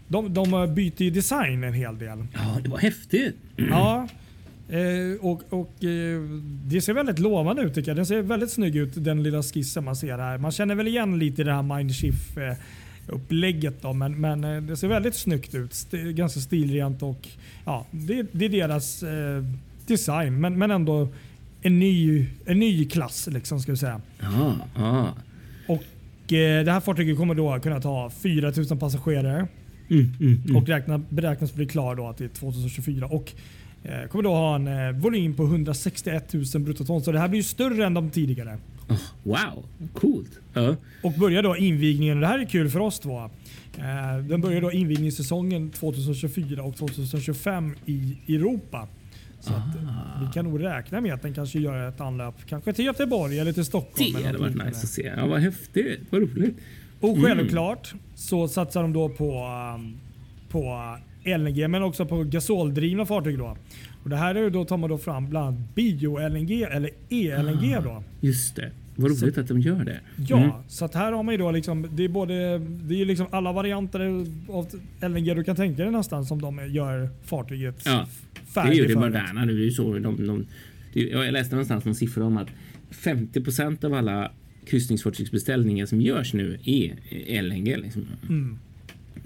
de, 0.07 0.33
de 0.33 0.73
byter 0.75 1.01
ju 1.01 1.09
design 1.09 1.63
en 1.63 1.73
hel 1.73 1.97
del. 1.97 2.27
Ja, 2.33 2.57
det 2.63 2.69
var 2.69 2.77
häftigt. 2.77 3.35
Ja. 3.55 4.07
Eh, 4.69 5.25
och, 5.25 5.41
och 5.49 5.83
eh, 5.83 6.21
Det 6.65 6.81
ser 6.81 6.93
väldigt 6.93 7.19
lovande 7.19 7.61
ut 7.61 7.75
tycker 7.75 7.89
jag. 7.89 7.95
Den 7.97 8.05
ser 8.05 8.21
väldigt 8.21 8.51
snygg 8.51 8.75
ut 8.75 8.91
den 8.95 9.23
lilla 9.23 9.43
skissen 9.43 9.83
man 9.83 9.95
ser 9.95 10.17
här. 10.17 10.37
Man 10.37 10.51
känner 10.51 10.75
väl 10.75 10.87
igen 10.87 11.19
lite 11.19 11.43
det 11.43 11.53
här 11.53 11.77
Mindshift 11.77 12.37
eh, 12.37 12.53
upplägget. 13.09 13.81
Då, 13.81 13.93
men, 13.93 14.21
men 14.21 14.43
eh, 14.43 14.61
det 14.61 14.77
ser 14.77 14.87
väldigt 14.87 15.15
snyggt 15.15 15.55
ut. 15.55 15.71
St 15.71 15.97
ganska 15.97 16.39
stilrent 16.39 17.03
och 17.03 17.27
ja, 17.65 17.85
det, 17.91 18.27
det 18.31 18.45
är 18.45 18.49
deras 18.49 19.03
eh, 19.03 19.43
design. 19.87 20.41
Men, 20.41 20.59
men 20.59 20.71
ändå 20.71 21.07
en 21.61 21.79
ny, 21.79 22.25
en 22.45 22.59
ny 22.59 22.85
klass 22.85 23.27
liksom 23.31 23.59
ska 23.59 23.71
vi 23.71 23.77
säga. 23.77 24.01
Ah, 24.21 24.53
ah. 24.75 25.07
Och 25.67 26.33
eh, 26.33 26.65
Det 26.65 26.71
här 26.71 26.79
fartyget 26.79 27.17
kommer 27.17 27.35
då 27.35 27.59
kunna 27.59 27.81
ta 27.81 28.09
4000 28.09 28.79
passagerare. 28.79 29.47
Mm, 29.89 30.13
mm, 30.19 30.41
mm. 30.45 30.55
Och 30.55 30.67
räkna, 30.67 30.97
beräknas 31.09 31.53
bli 31.53 31.65
klar 31.65 31.95
då 31.95 32.13
till 32.13 32.29
2024. 32.29 33.07
Och 33.07 33.31
eh, 33.83 34.07
kommer 34.07 34.23
då 34.23 34.33
ha 34.33 34.55
en 34.55 34.67
eh, 34.67 34.91
volym 34.91 35.33
på 35.33 35.43
161 35.43 36.33
000 36.33 36.45
bruttoton. 36.55 37.01
Så 37.01 37.11
det 37.11 37.19
här 37.19 37.27
blir 37.27 37.39
ju 37.39 37.43
större 37.43 37.85
än 37.85 37.93
de 37.93 38.09
tidigare. 38.09 38.57
Wow, 39.23 39.65
coolt. 39.93 40.39
Uh. 40.57 40.73
Och 41.03 41.11
börjar 41.11 41.43
då 41.43 41.57
invigningen, 41.57 42.19
det 42.19 42.27
här 42.27 42.39
är 42.39 42.45
kul 42.45 42.69
för 42.69 42.79
oss 42.79 42.99
två. 42.99 43.29
Eh, 43.77 44.23
den 44.29 44.41
börjar 44.41 44.61
då 44.61 44.71
invigningssäsongen 44.71 45.69
2024 45.69 46.63
och 46.63 46.77
2025 46.77 47.75
i 47.85 48.17
Europa. 48.27 48.87
Så 49.39 49.53
att, 49.53 49.75
vi 50.21 50.33
kan 50.33 50.45
nog 50.45 50.63
räkna 50.63 51.01
med 51.01 51.13
att 51.13 51.21
den 51.21 51.33
kanske 51.33 51.59
gör 51.59 51.89
ett 51.89 52.01
anlöp 52.01 52.35
kanske 52.47 52.73
till 52.73 52.85
Göteborg 52.85 53.39
eller 53.39 53.53
till 53.53 53.65
Stockholm. 53.65 54.13
Det 54.13 54.25
hade 54.25 54.37
varit 54.37 54.55
nice 54.55 54.67
att 54.67 54.89
se. 54.89 55.13
Ja, 55.17 55.25
vad 55.25 55.39
häftigt. 55.39 55.99
Vad 56.09 56.21
roligt. 56.21 56.57
Och 56.99 57.09
mm. 57.09 57.23
självklart 57.23 57.93
så 58.15 58.47
satsar 58.47 58.81
de 58.81 58.93
då 58.93 59.09
på, 59.09 59.45
um, 59.75 59.97
på 60.49 60.97
LNG 61.23 61.67
men 61.67 61.83
också 61.83 62.05
på 62.05 62.23
gasoldrivna 62.23 63.05
fartyg. 63.05 63.37
Då. 63.37 63.57
Och 64.03 64.09
det 64.09 64.15
här 64.15 64.35
är 64.35 64.49
då 64.49 64.65
tar 64.65 64.77
man 64.77 64.89
då 64.89 64.97
fram 64.97 65.29
bland 65.29 65.47
annat 65.47 65.75
bio-LNG 65.75 66.63
eller 66.63 66.89
e-LNG. 67.09 67.75
Ah, 67.75 68.03
just 68.21 68.55
det. 68.55 68.71
Vad 68.95 69.11
roligt 69.11 69.35
så, 69.35 69.41
att 69.41 69.47
de 69.47 69.59
gör 69.59 69.83
det. 69.83 69.99
Ja, 70.27 70.37
mm. 70.37 70.51
så 70.67 70.85
att 70.85 70.95
här 70.95 71.11
har 71.11 71.23
man 71.23 71.33
ju 71.33 71.37
då 71.37 71.51
liksom, 71.51 71.87
det 71.91 72.03
är 72.03 72.09
både, 72.09 72.57
det 72.59 73.01
är 73.01 73.05
liksom 73.05 73.27
alla 73.31 73.51
varianter 73.51 74.25
av 74.49 74.67
LNG 75.01 75.33
du 75.33 75.43
kan 75.43 75.55
tänka 75.55 75.83
dig 75.83 75.91
nästan 75.91 76.25
som 76.25 76.41
de 76.41 76.73
gör 76.73 77.09
fartyget 77.23 77.81
ja, 77.85 78.07
färdigt. 78.53 78.71
Det 78.71 78.83
är 78.83 78.87
ju 78.87 78.93
det 78.93 78.99
moderna 78.99 79.45
nu. 79.45 79.57
Det 79.57 79.67
är 79.67 79.71
så 79.71 79.93
de, 79.93 80.27
de, 80.27 80.45
jag 80.93 81.33
läste 81.33 81.55
någonstans 81.55 81.85
någon 81.85 81.95
siffra 81.95 82.25
om 82.25 82.37
att 82.37 82.49
50% 82.91 83.85
av 83.85 83.93
alla 83.93 84.31
kryssningsfartygsbeställningar 84.65 85.85
som 85.85 86.01
görs 86.01 86.33
nu 86.33 86.59
är 86.63 87.41
LNG. 87.41 87.77
Liksom. 87.77 88.05
Mm. 88.29 88.59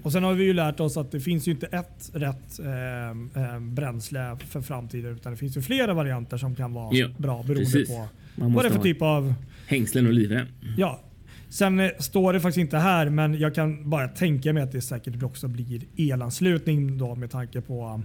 Och 0.02 0.12
Sen 0.12 0.24
har 0.24 0.34
vi 0.34 0.44
ju 0.44 0.52
lärt 0.52 0.80
oss 0.80 0.96
att 0.96 1.12
det 1.12 1.20
finns 1.20 1.48
ju 1.48 1.52
inte 1.52 1.66
ett 1.66 2.10
rätt 2.12 2.58
eh, 2.58 3.44
eh, 3.44 3.60
bränsle 3.60 4.36
för 4.48 4.60
framtiden 4.60 5.12
utan 5.12 5.32
det 5.32 5.38
finns 5.38 5.56
ju 5.56 5.62
flera 5.62 5.94
varianter 5.94 6.36
som 6.36 6.54
kan 6.54 6.72
vara 6.72 6.94
ja, 6.94 7.08
bra 7.18 7.42
beroende 7.42 7.64
precis. 7.64 7.88
på 7.88 8.08
vad 8.34 8.64
det 8.64 8.68
är 8.68 8.72
för 8.72 8.82
typ 8.82 9.02
av... 9.02 9.34
Hängslen 9.66 10.06
och 10.06 10.12
livrem. 10.12 10.46
Ja. 10.76 11.00
Sen 11.48 11.80
eh, 11.80 11.90
står 11.98 12.32
det 12.32 12.40
faktiskt 12.40 12.60
inte 12.60 12.78
här 12.78 13.10
men 13.10 13.38
jag 13.38 13.54
kan 13.54 13.90
bara 13.90 14.08
tänka 14.08 14.52
mig 14.52 14.62
att 14.62 14.72
det 14.72 14.80
säkert 14.80 15.22
också 15.22 15.48
blir 15.48 15.82
elanslutning 15.96 16.98
då 16.98 17.14
med 17.14 17.30
tanke 17.30 17.60
på 17.60 18.02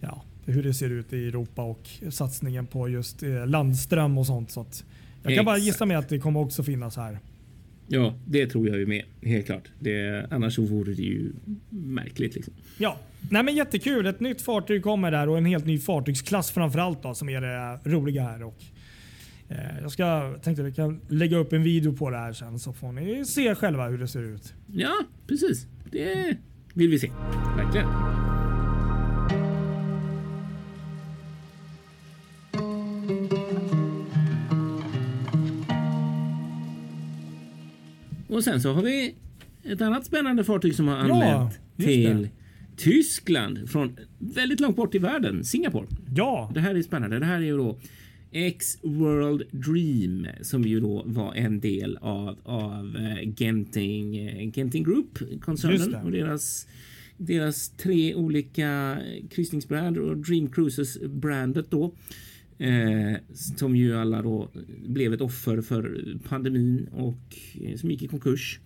ja, 0.00 0.22
hur 0.44 0.62
det 0.62 0.74
ser 0.74 0.90
ut 0.90 1.12
i 1.12 1.28
Europa 1.28 1.62
och 1.62 1.88
satsningen 2.10 2.66
på 2.66 2.88
just 2.88 3.22
eh, 3.22 3.46
landström 3.46 4.18
och 4.18 4.26
sånt. 4.26 4.50
Så 4.50 4.66
jag 5.22 5.34
kan 5.34 5.44
bara 5.44 5.58
gissa 5.58 5.86
mig 5.86 5.96
att 5.96 6.08
det 6.08 6.18
kommer 6.18 6.40
också 6.40 6.62
finnas 6.62 6.96
här. 6.96 7.18
Ja, 7.88 8.14
det 8.26 8.46
tror 8.46 8.68
jag 8.68 8.78
ju 8.78 8.86
med. 8.86 9.04
Helt 9.22 9.46
klart. 9.46 9.70
Det, 9.80 10.26
annars 10.30 10.54
så 10.54 10.62
vore 10.62 10.94
det 10.94 11.02
ju 11.02 11.32
märkligt. 11.70 12.34
Liksom. 12.34 12.54
Ja, 12.78 12.98
Nej, 13.30 13.42
men 13.42 13.56
jättekul. 13.56 14.06
Ett 14.06 14.20
nytt 14.20 14.42
fartyg 14.42 14.82
kommer 14.82 15.10
där 15.10 15.28
och 15.28 15.38
en 15.38 15.44
helt 15.44 15.66
ny 15.66 15.78
fartygsklass 15.78 16.50
framförallt 16.50 17.02
då, 17.02 17.14
som 17.14 17.28
är 17.28 17.40
det 17.40 17.90
roliga 17.90 18.22
här. 18.22 18.42
Och, 18.42 18.62
eh, 19.48 19.56
jag 19.82 19.92
ska, 19.92 20.34
tänkte 20.42 20.62
vi 20.62 20.72
kan 20.72 21.00
lägga 21.08 21.36
upp 21.36 21.52
en 21.52 21.62
video 21.62 21.92
på 21.92 22.10
det 22.10 22.16
här 22.16 22.32
sen 22.32 22.58
så 22.58 22.72
får 22.72 22.92
ni 22.92 23.24
se 23.24 23.54
själva 23.54 23.88
hur 23.88 23.98
det 23.98 24.08
ser 24.08 24.22
ut. 24.22 24.54
Ja, 24.66 24.94
precis. 25.26 25.66
Det 25.90 26.36
vill 26.74 26.90
vi 26.90 26.98
se. 26.98 27.10
Verkligen. 27.56 27.86
Och 38.36 38.44
sen 38.44 38.60
så 38.60 38.72
har 38.72 38.82
vi 38.82 39.14
ett 39.64 39.80
annat 39.80 40.06
spännande 40.06 40.44
fartyg 40.44 40.74
som 40.74 40.88
har 40.88 40.96
anlänt 40.96 41.58
just 41.76 41.88
till 41.88 42.22
det. 42.22 42.28
Tyskland 42.76 43.70
från 43.70 43.96
väldigt 44.18 44.60
långt 44.60 44.76
bort 44.76 44.94
i 44.94 44.98
världen, 44.98 45.44
Singapore. 45.44 45.86
Ja, 46.14 46.50
Det 46.54 46.60
här 46.60 46.74
är 46.74 46.82
spännande. 46.82 47.18
Det 47.18 47.24
här 47.24 47.36
är 47.36 47.44
ju 47.44 47.56
då 47.56 47.78
X-World 48.32 49.42
Dream 49.50 50.26
som 50.42 50.62
ju 50.62 50.80
då 50.80 51.02
var 51.06 51.34
en 51.34 51.60
del 51.60 51.96
av, 51.96 52.38
av 52.42 52.96
eh, 52.96 53.32
Genting, 53.36 54.16
eh, 54.16 54.52
Genting 54.52 54.84
Group, 54.84 55.18
koncernen 55.40 55.94
och 55.94 56.10
deras, 56.10 56.66
deras 57.16 57.68
tre 57.68 58.14
olika 58.14 58.98
kryssningsbrand 59.30 59.98
och 59.98 60.16
Dream 60.16 60.48
Cruises-brandet 60.48 61.70
då. 61.70 61.94
Eh, 62.58 63.16
som 63.34 63.76
ju 63.76 63.96
alla 63.96 64.22
då 64.22 64.48
blev 64.86 65.12
ett 65.14 65.20
offer 65.20 65.60
för 65.60 66.04
pandemin 66.28 66.86
och 66.92 67.36
eh, 67.64 67.76
som 67.76 67.90
gick 67.90 68.02
i 68.02 68.08
konkurs. 68.08 68.60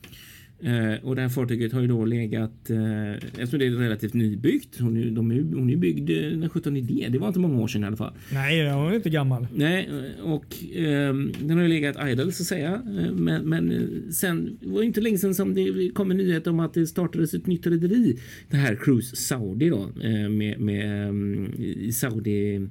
Eh, 0.62 1.04
och 1.04 1.16
det 1.16 1.22
här 1.22 1.28
fartyget 1.28 1.72
har 1.72 1.80
ju 1.80 1.86
då 1.86 2.04
legat, 2.04 2.70
eh, 2.70 3.12
eftersom 3.14 3.58
det 3.58 3.66
är 3.66 3.70
relativt 3.70 4.14
nybyggt, 4.14 4.80
hon 4.80 4.96
är, 4.96 5.10
de 5.10 5.30
är, 5.30 5.42
hon 5.42 5.70
är 5.70 5.76
byggd 5.76 6.10
eh, 6.10 6.16
den 6.38 6.50
17 6.50 6.76
idé, 6.76 7.06
det 7.10 7.18
var 7.18 7.28
inte 7.28 7.40
många 7.40 7.60
år 7.60 7.68
sedan 7.68 7.82
i 7.82 7.86
alla 7.86 7.96
fall. 7.96 8.12
nej, 8.32 8.72
hon 8.72 8.92
är 8.92 8.96
inte 8.96 9.10
gammal. 9.10 9.46
Nej, 9.54 9.88
och 10.22 10.56
ehm, 10.74 11.32
den 11.40 11.56
har 11.56 11.62
ju 11.62 11.68
legat 11.68 12.08
idle 12.08 12.32
så 12.32 12.42
att 12.42 12.46
säga. 12.46 12.74
Eh, 12.74 13.12
Men, 13.12 13.48
men 13.48 13.70
eh, 13.70 14.10
sen 14.12 14.58
det 14.60 14.68
var 14.68 14.82
inte 14.82 15.00
länge 15.00 15.18
sedan 15.18 15.34
som 15.34 15.54
det 15.54 15.90
kom 15.94 16.10
en 16.10 16.16
nyhet 16.16 16.46
om 16.46 16.60
att 16.60 16.74
det 16.74 16.86
startades 16.86 17.34
ett 17.34 17.46
nytt 17.46 17.66
rederi. 17.66 18.18
Det 18.50 18.56
här 18.56 18.74
Cruise 18.76 19.16
Saudi 19.16 19.68
då 19.68 19.82
eh, 20.02 20.28
med, 20.28 20.60
med 20.60 21.08
ehm, 21.08 21.46
i 21.58 21.92
Saudi 21.92 22.54
eh, 22.54 22.62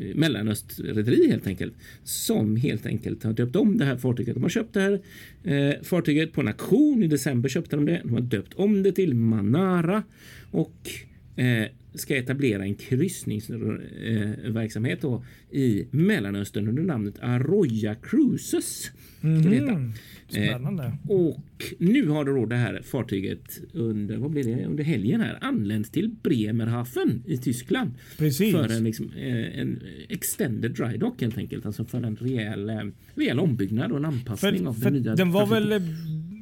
Eh, 0.00 0.14
Mellanöstrederi 0.14 1.30
helt 1.30 1.46
enkelt. 1.46 1.74
Som 2.04 2.56
helt 2.56 2.86
enkelt 2.86 3.24
har 3.24 3.32
döpt 3.32 3.56
om 3.56 3.78
det 3.78 3.84
här 3.84 3.96
fartyget. 3.96 4.34
De 4.34 4.42
har 4.42 4.50
köpt 4.50 4.74
det 4.74 4.80
här 4.80 5.00
eh, 5.44 5.82
fartyget 5.82 6.32
på 6.32 6.40
en 6.40 6.48
auktion. 6.48 7.02
I 7.02 7.06
december 7.06 7.48
köpte 7.48 7.76
de 7.76 7.86
det. 7.86 8.00
De 8.04 8.12
har 8.12 8.20
döpt 8.20 8.54
om 8.54 8.82
det 8.82 8.92
till 8.92 9.14
Manara. 9.14 10.02
Och 10.50 10.90
eh, 11.36 11.66
ska 11.96 12.16
etablera 12.16 12.62
en 12.64 12.74
kryssningsverksamhet 12.74 15.00
då 15.02 15.24
i 15.50 15.86
Mellanöstern 15.90 16.68
under 16.68 16.82
namnet 16.82 17.14
Arroya 17.20 17.94
Cruises. 17.94 18.90
Heta. 19.22 19.72
Mhm. 19.72 19.92
Spännande. 20.28 20.92
Och 21.08 21.40
nu 21.78 22.08
har 22.08 22.24
då 22.24 22.46
det 22.46 22.56
här 22.56 22.80
fartyget 22.84 23.60
under, 23.72 24.16
vad 24.16 24.30
blir 24.30 24.44
det, 24.44 24.64
under 24.66 24.84
helgen 24.84 25.20
här 25.20 25.38
anlänt 25.40 25.92
till 25.92 26.10
Bremerhaven 26.22 27.22
i 27.26 27.36
Tyskland. 27.38 27.90
Precis. 28.18 28.52
För 28.52 28.72
en, 28.72 28.84
liksom, 28.84 29.10
eh, 29.16 29.60
en 29.60 29.82
extended 30.08 30.70
dry 30.70 30.96
dock 30.96 31.20
helt 31.20 31.38
enkelt. 31.38 31.66
Alltså 31.66 31.84
för 31.84 32.02
en 32.02 32.16
rejäl, 32.16 32.68
eh, 32.70 32.80
rejäl 33.14 33.40
ombyggnad 33.40 33.90
och 33.92 33.98
en 33.98 34.04
anpassning 34.04 34.58
För, 34.58 34.66
av 34.66 34.74
för 34.74 34.90
den 34.90 35.02
nya 35.02 35.14
den 35.14 35.32
var 35.32 35.46
trafiken. 35.46 35.68
väl, 35.70 35.82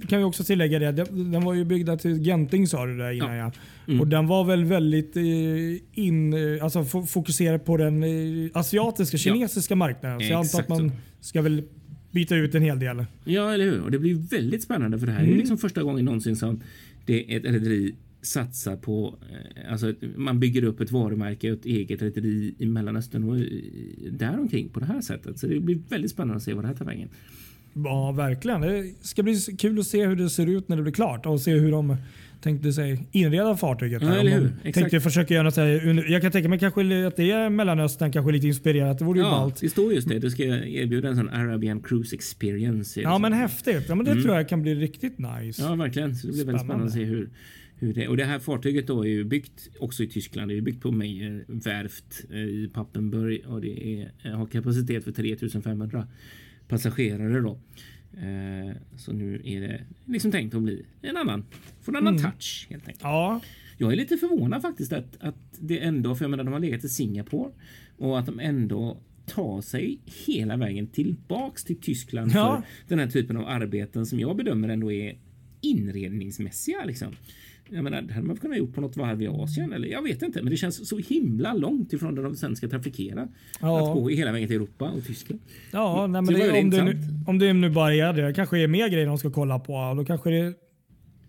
kan 0.09 0.19
vi 0.19 0.25
också 0.25 0.45
tillägga 0.45 0.79
det, 0.79 0.93
den, 1.11 1.45
var 1.45 1.55
ju 1.55 1.65
byggd 1.65 1.91
till 2.01 2.19
Genting 2.25 2.67
sa 2.67 2.87
du 2.87 2.97
där 2.97 3.11
innan 3.13 3.37
ja. 3.37 3.53
Mm. 3.89 4.01
Och 4.01 4.09
den 4.09 4.27
var 4.27 4.45
väl 4.45 4.65
väldigt 4.65 5.17
eh, 5.17 5.23
in, 6.05 6.33
eh, 6.33 6.65
alltså 6.65 6.83
fo- 6.83 7.07
fokuserad 7.07 7.65
på 7.65 7.77
den 7.77 8.03
eh, 8.03 8.51
asiatiska, 8.55 9.17
kinesiska 9.19 9.77
marknaden. 9.77 10.21
Så 10.21 10.27
jag 10.27 10.41
antar 10.41 10.61
att 10.61 10.69
man 10.69 10.93
ska 11.21 11.43
väl 11.43 11.63
byta 12.11 12.37
ut 12.37 12.55
en 12.55 12.63
hel 12.63 12.79
del. 12.79 13.05
Ja, 13.25 13.55
eller 13.55 13.65
hur? 13.65 13.81
Och 13.81 13.91
det 13.91 13.99
blir 13.99 14.15
väldigt 14.15 14.63
spännande 14.63 14.99
för 14.99 15.07
det 15.07 15.13
här 15.13 15.21
Mm. 15.21 15.33
är 15.35 15.39
liksom 15.39 15.59
första 15.59 15.83
gången 15.83 16.05
någonsin 16.05 16.37
som 16.37 16.61
det 17.07 17.37
ett 17.37 17.45
rederi 17.45 17.95
satsar 18.23 18.77
på, 18.77 19.15
alltså 19.71 19.95
man 20.17 20.41
bygger 20.41 20.65
upp 20.65 20.81
ett 20.81 20.91
varumärke 20.91 21.53
och 21.53 21.59
ett 21.59 21.65
eget 21.67 22.03
rederi 22.03 22.55
i 22.59 22.67
Mellanöstern 22.67 23.25
och 23.25 23.37
däromkring 24.11 24.69
på 24.69 24.81
det 24.81 24.87
här 24.87 25.01
sättet. 25.01 25.39
Så 25.39 25.47
det 25.47 25.61
blir 25.61 25.79
väldigt 25.89 26.11
spännande 26.11 26.37
att 26.37 26.43
se 26.43 26.55
vad 26.55 26.65
det 26.65 26.69
här 26.69 26.75
tar 26.75 26.85
vägen. 26.85 27.09
Ja, 27.75 28.13
verkligen. 28.13 28.61
Det 28.61 28.85
ska 29.01 29.23
bli 29.23 29.37
kul 29.59 29.79
att 29.79 29.87
se 29.87 30.07
hur 30.07 30.17
det 30.17 30.31
ser 30.31 30.47
ut 30.47 30.69
när 30.69 30.77
det 30.77 30.83
blir 30.83 30.93
klart 30.93 31.27
och 31.27 31.41
se 31.41 31.53
hur 31.53 31.71
de 31.71 31.97
tänkte 32.41 32.73
sig 32.73 33.07
inreda 33.13 33.57
fartyget. 33.57 34.03
Ja, 34.03 34.15
eller 34.15 34.31
hur? 34.31 34.47
Exakt. 34.47 34.75
tänkte 34.75 35.01
försöka 35.01 35.35
göra 35.35 35.43
något 35.45 35.57
här, 35.57 36.11
Jag 36.11 36.23
kan 36.23 36.33
tänka 36.33 36.49
mig 36.49 36.59
kanske 36.59 37.07
att 37.07 37.17
det 37.17 37.31
är 37.31 37.51
Mellanöstern, 37.51 38.13
kanske 38.13 38.33
lite 38.33 38.47
inspirerat. 38.47 38.99
Det 38.99 39.05
vore 39.05 39.19
ju 39.19 39.25
Ja, 39.25 39.31
ballt. 39.31 39.61
det 39.61 39.69
står 39.69 39.93
just 39.93 40.09
det. 40.09 40.19
Du 40.19 40.31
ska 40.31 40.43
erbjuda 40.45 41.09
en 41.09 41.17
sån 41.17 41.29
Arabian 41.29 41.81
Cruise 41.83 42.15
Experience. 42.17 43.01
Ja, 43.01 43.19
men 43.19 43.33
häftigt. 43.33 43.85
Ja, 43.89 43.95
men 43.95 44.05
det 44.05 44.11
Mm. 44.11 44.23
tror 44.25 44.37
jag 44.37 44.49
kan 44.49 44.63
bli 44.63 44.75
riktigt 44.75 45.19
nice. 45.19 45.63
Ja, 45.63 45.75
verkligen. 45.75 46.15
Så 46.17 46.27
det 46.27 46.33
blir 46.33 46.45
väldigt 46.45 46.61
Spännande. 46.65 46.65
spännande 46.65 46.87
att 46.87 46.93
se 46.93 47.05
hur, 47.05 47.31
hur 47.79 47.95
det 47.95 48.09
Och 48.09 48.17
det 48.17 48.25
här 48.25 48.39
fartyget 48.39 48.87
då 48.87 49.03
är 49.05 49.09
ju 49.09 49.25
byggt 49.25 49.69
också 49.79 50.03
i 50.03 50.07
Tyskland. 50.07 50.51
Det 50.51 50.57
är 50.57 50.61
byggt 50.61 50.83
på 50.83 50.93
Meyer 50.93 51.45
Werft 51.49 52.25
eh, 52.31 52.37
i 52.39 52.71
Pappenburg 52.75 53.43
och 53.47 53.61
det 53.61 54.03
är, 54.23 54.31
har 54.33 54.47
kapacitet 54.47 55.05
för 55.05 55.13
3500 55.13 56.07
passagerare 56.69 57.41
då. 57.41 57.59
Eh, 58.17 58.77
Så 58.97 59.13
nu 59.13 59.41
är 59.45 59.61
det 59.61 59.81
liksom 60.05 60.31
tänkt 60.31 60.55
att 60.55 60.63
bli 60.63 60.87
en 61.03 61.17
annan, 61.17 61.45
få 61.83 61.91
en 61.91 61.97
annan 61.97 62.17
Mm. 62.19 62.31
touch 62.33 62.67
helt 62.71 62.83
enkelt. 62.89 63.03
Ja, 63.03 63.41
Jag 63.79 63.93
är 63.93 63.97
lite 63.97 64.17
förvånad 64.17 64.63
faktiskt 64.63 64.93
att, 64.93 65.17
att 65.21 65.35
det 65.61 65.81
ändå, 65.81 66.15
för 66.15 66.25
jag 66.25 66.31
menar 66.31 66.45
de 66.45 66.53
har 66.53 66.61
legat 66.61 66.85
i 66.85 66.89
Singapore 66.89 67.51
och 67.99 68.19
att 68.19 68.27
de 68.27 68.41
ändå 68.41 69.01
tar 69.27 69.61
sig 69.61 69.99
hela 70.27 70.57
vägen 70.57 70.87
tillbaks 70.87 71.65
till 71.65 71.77
Tyskland 71.81 72.33
Ja. 72.35 72.63
för 72.83 72.89
den 72.89 72.99
här 72.99 73.07
typen 73.13 73.37
av 73.37 73.47
arbeten 73.49 74.07
som 74.07 74.21
jag 74.21 74.37
bedömer 74.37 74.69
ändå 74.69 74.93
är 74.93 75.19
inredningsmässiga. 75.61 76.85
Liksom. 76.85 77.13
Jag 77.75 77.85
menar, 77.85 78.03
det 78.03 78.13
hade 78.13 78.27
man 78.27 78.37
kunnat 78.37 78.59
gjort 78.59 78.75
på 78.75 78.81
något 78.81 78.97
varv 78.97 79.23
i 79.23 79.27
Asien 79.29 79.73
eller 79.73 79.89
jag 79.89 80.03
vet 80.03 80.23
inte, 80.23 80.43
men 80.43 80.51
det 80.51 80.57
känns 80.57 80.89
så 80.89 80.99
himla 80.99 81.55
långt 81.55 81.93
ifrån 81.93 82.15
där 82.15 82.23
de 82.23 82.35
sen 82.37 82.57
ska 82.57 82.69
trafikera. 82.69 83.29
Ja. 83.61 83.89
Att 83.89 83.95
gå 83.95 84.09
hela 84.09 84.33
vägen 84.33 84.49
till 84.49 84.57
Europa 84.57 84.91
och 84.91 85.05
Tyskland. 85.05 85.41
ja 85.73 86.07
nej, 86.07 86.23
men 86.23 86.35
Det 86.35 86.53
det, 86.53 86.61
om, 86.61 86.71
det 86.71 86.85
nu, 86.85 86.99
om 87.27 87.39
det 87.39 87.53
nu 87.53 87.71
bara 87.71 87.95
är 87.95 88.13
det. 88.13 88.33
Kanske 88.35 88.59
är 88.59 88.69
mer 88.69 88.89
grejer 88.89 89.07
de 89.07 89.19
ska 89.19 89.31
kolla 89.31 89.59
på. 89.59 89.95
Då 89.97 90.05
kanske 90.05 90.31
det 90.31 90.55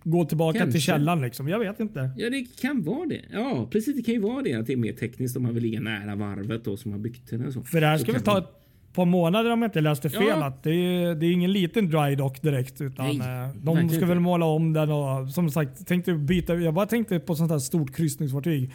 går 0.04 0.26
tillbaka 0.26 0.60
Kanske. 0.60 0.72
till 0.72 0.82
källan. 0.82 1.22
Liksom. 1.22 1.48
Jag 1.48 1.60
vet 1.60 1.80
inte. 1.80 2.10
Ja, 2.18 2.30
det 2.30 2.62
kan 2.62 2.84
vara 2.84 3.06
det. 3.06 3.22
Ja, 3.32 3.68
precis. 3.72 3.96
Det 3.96 4.04
kan 4.04 4.14
ju 4.14 4.20
vara 4.20 4.42
det 4.42 4.54
att 4.54 4.66
det 4.68 4.74
är 4.74 4.78
mer 4.78 4.94
tekniskt 4.94 5.38
om 5.38 5.44
man 5.44 5.54
vill 5.54 5.64
ligga 5.64 5.80
nära 5.80 6.16
varvet 6.16 6.64
då 6.64 6.78
som 6.78 6.92
har 6.92 7.00
byggt 7.00 7.30
den. 7.30 7.54
Så. 7.54 7.64
För 7.64 7.82
det 7.82 7.88
här 7.88 7.98
ska 7.98 8.12
kan 8.14 8.22
ta 8.22 8.38
ett 8.38 8.65
par 8.96 9.06
månader 9.06 9.52
om 9.52 9.62
jag 9.62 9.68
inte 9.70 9.82
läste 9.82 10.10
fel. 10.10 10.24
Ja. 10.28 10.46
Att 10.46 10.64
det, 10.64 10.72
är, 10.72 11.16
det 11.16 11.26
är 11.26 11.32
ingen 11.32 11.52
liten 11.52 11.90
dry 11.90 12.16
dock 12.16 12.42
direkt. 12.42 12.82
Utan 12.82 13.18
Nej, 13.18 13.44
eh, 13.44 13.50
de 13.56 13.90
ska 13.90 14.06
väl 14.06 14.20
måla 14.20 14.46
om 14.46 14.74
den 14.74 14.92
och 14.92 15.30
som 15.30 15.50
sagt, 15.50 15.88
tänkte 15.88 16.14
byta. 16.14 16.56
Jag 16.56 16.74
bara 16.74 16.86
tänkte 16.86 17.20
på 17.20 17.36
sånt 17.36 17.52
här 17.52 17.60
stort 17.60 17.96
kryssningsfartyg. 17.96 18.72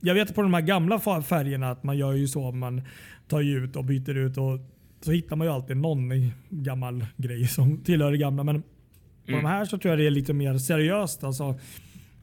Jag 0.00 0.14
vet 0.14 0.34
på 0.34 0.42
de 0.42 0.54
här 0.54 0.60
gamla 0.60 0.98
färgerna 0.98 1.70
att 1.70 1.82
man 1.82 1.98
gör 1.98 2.12
ju 2.12 2.28
så. 2.28 2.52
Man 2.52 2.82
tar 3.28 3.40
ju 3.40 3.64
ut 3.64 3.76
och 3.76 3.84
byter 3.84 4.16
ut 4.16 4.38
och 4.38 4.58
så 5.00 5.12
hittar 5.12 5.36
man 5.36 5.46
ju 5.46 5.52
alltid 5.52 5.76
någon 5.76 6.32
gammal 6.50 7.06
grej 7.16 7.46
som 7.46 7.78
tillhör 7.78 8.10
det 8.10 8.18
gamla. 8.18 8.44
Men 8.44 8.62
på 8.62 8.68
Mm. 9.28 9.42
de 9.42 9.48
här 9.48 9.64
så 9.64 9.78
tror 9.78 9.92
jag 9.92 9.98
det 9.98 10.06
är 10.06 10.10
lite 10.10 10.32
mer 10.32 10.58
seriöst. 10.58 11.24
Alltså, 11.24 11.54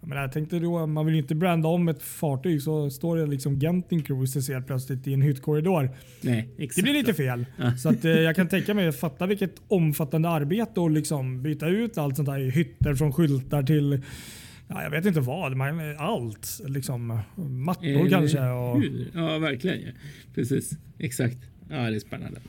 menar, 0.08 0.22
jag 0.22 0.32
tänkte 0.32 0.60
då, 0.60 0.88
man 0.88 1.06
vill 1.06 1.15
ju 1.15 1.22
inte 1.22 1.36
branda 1.36 1.68
om 1.68 1.88
ett 1.88 2.03
fartyg 2.03 2.62
så 2.62 2.89
står 2.89 3.18
det 3.18 3.25
liksom 3.25 3.60
Genting 3.60 4.01
Cruises 4.01 4.50
helt 4.50 4.68
plötsligt 4.68 5.08
i 5.08 5.13
en 5.13 5.22
hyttkorridor. 5.22 5.89
Nej, 6.22 6.50
exakt. 6.58 6.75
Det 6.75 6.82
blir 6.82 6.94
lite 6.94 7.13
fel. 7.13 7.46
Ja. 7.58 7.77
Så 7.77 7.89
att, 7.89 8.06
eh, 8.06 8.12
jag 8.12 8.36
kan 8.36 8.48
tänka 8.48 8.74
mig, 8.74 8.91
fatta 8.91 9.25
vilket 9.25 9.56
omfattande 9.68 10.29
arbete 10.29 10.82
att 10.82 10.91
liksom 10.91 11.44
byta 11.44 11.68
ut 11.68 11.98
allt 11.98 12.15
sånt 12.15 12.29
här. 12.29 12.39
Hytter 12.39 12.96
från 12.96 13.13
skyltar 13.13 13.63
till 13.63 14.01
ja, 14.70 14.84
jag 14.84 14.89
vet 14.89 15.06
inte 15.06 15.22
vad. 15.22 15.58
Man, 15.58 15.96
allt. 15.98 16.62
Liksom, 16.65 17.20
mattor 17.36 17.86
Eller 17.86 18.10
kanske. 18.10 18.50
Och? 18.50 18.84
Ja, 19.13 19.38
verkligen. 19.38 19.96
Precis. 20.36 20.72
Exakt. 21.00 21.38
Ja, 21.70 21.77
det 21.77 21.96
är 21.96 22.00
spännande. 22.00 22.39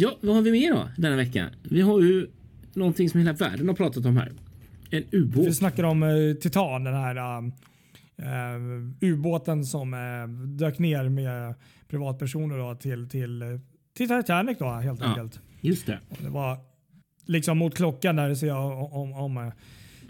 Ja, 0.00 0.16
vad 0.20 0.34
har 0.34 0.42
vi 0.42 0.52
mer 0.52 0.72
då 0.74 0.88
denna 0.96 1.16
vecka? 1.16 1.46
Vi 1.62 1.80
har 1.80 2.00
ju 2.00 2.26
någonting 2.74 3.10
som 3.10 3.20
hela 3.20 3.32
världen 3.32 3.68
har 3.68 3.74
pratat 3.74 4.06
om 4.06 4.16
här. 4.16 4.32
En 4.90 5.04
vi 5.10 5.18
ubåt. 5.18 5.56
snackar 5.56 5.84
om 5.84 6.02
eh, 6.02 6.34
Titan, 6.40 6.84
den 6.84 6.94
här 6.94 7.38
um, 7.38 7.52
eh, 9.02 9.08
ubåten 9.08 9.64
som 9.64 9.94
eh, 9.94 10.28
dök 10.58 10.78
ner 10.78 11.08
med 11.08 11.54
privatpersoner 11.88 12.58
då, 12.58 12.74
till, 12.74 13.08
till, 13.08 13.60
till 13.96 14.08
Titanic 14.08 14.58
då, 14.58 14.70
helt 14.70 15.00
Ja. 15.00 15.06
enkelt. 15.06 15.40
Just 15.60 15.86
det. 15.86 15.98
Det 16.18 16.28
var 16.28 16.56
liksom 17.26 17.58
mot 17.58 17.74
klockan 17.76 18.16
där 18.16 18.34
ser 18.34 18.46
jag 18.46 18.92
om, 18.94 19.12
om 19.12 19.36
eh, 19.36 19.52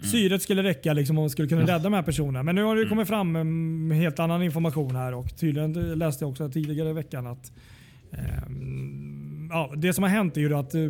syret 0.01 0.41
skulle 0.41 0.63
räcka 0.63 0.93
liksom, 0.93 1.17
om 1.17 1.21
man 1.23 1.29
skulle 1.29 1.47
kunna 1.47 1.61
rädda 1.61 1.79
de 1.79 1.93
här 1.93 2.03
personerna. 2.03 2.43
Men 2.43 2.55
nu 2.55 2.63
har 2.63 2.75
det 2.75 2.85
kommit 2.85 3.07
fram 3.07 3.35
mm, 3.35 3.91
helt 3.91 4.19
annan 4.19 4.43
information 4.43 4.95
här 4.95 5.13
och 5.13 5.37
tydligen 5.37 5.73
läste 5.73 6.23
jag 6.23 6.31
också 6.31 6.49
tidigare 6.49 6.89
i 6.89 6.93
veckan 6.93 7.27
att 7.27 7.51
ehm, 8.11 9.18
ja, 9.49 9.73
det 9.77 9.93
som 9.93 10.03
har 10.03 10.11
hänt 10.11 10.37
är 10.37 10.41
ju 10.41 10.55
att 10.55 10.75
eh, 10.75 10.81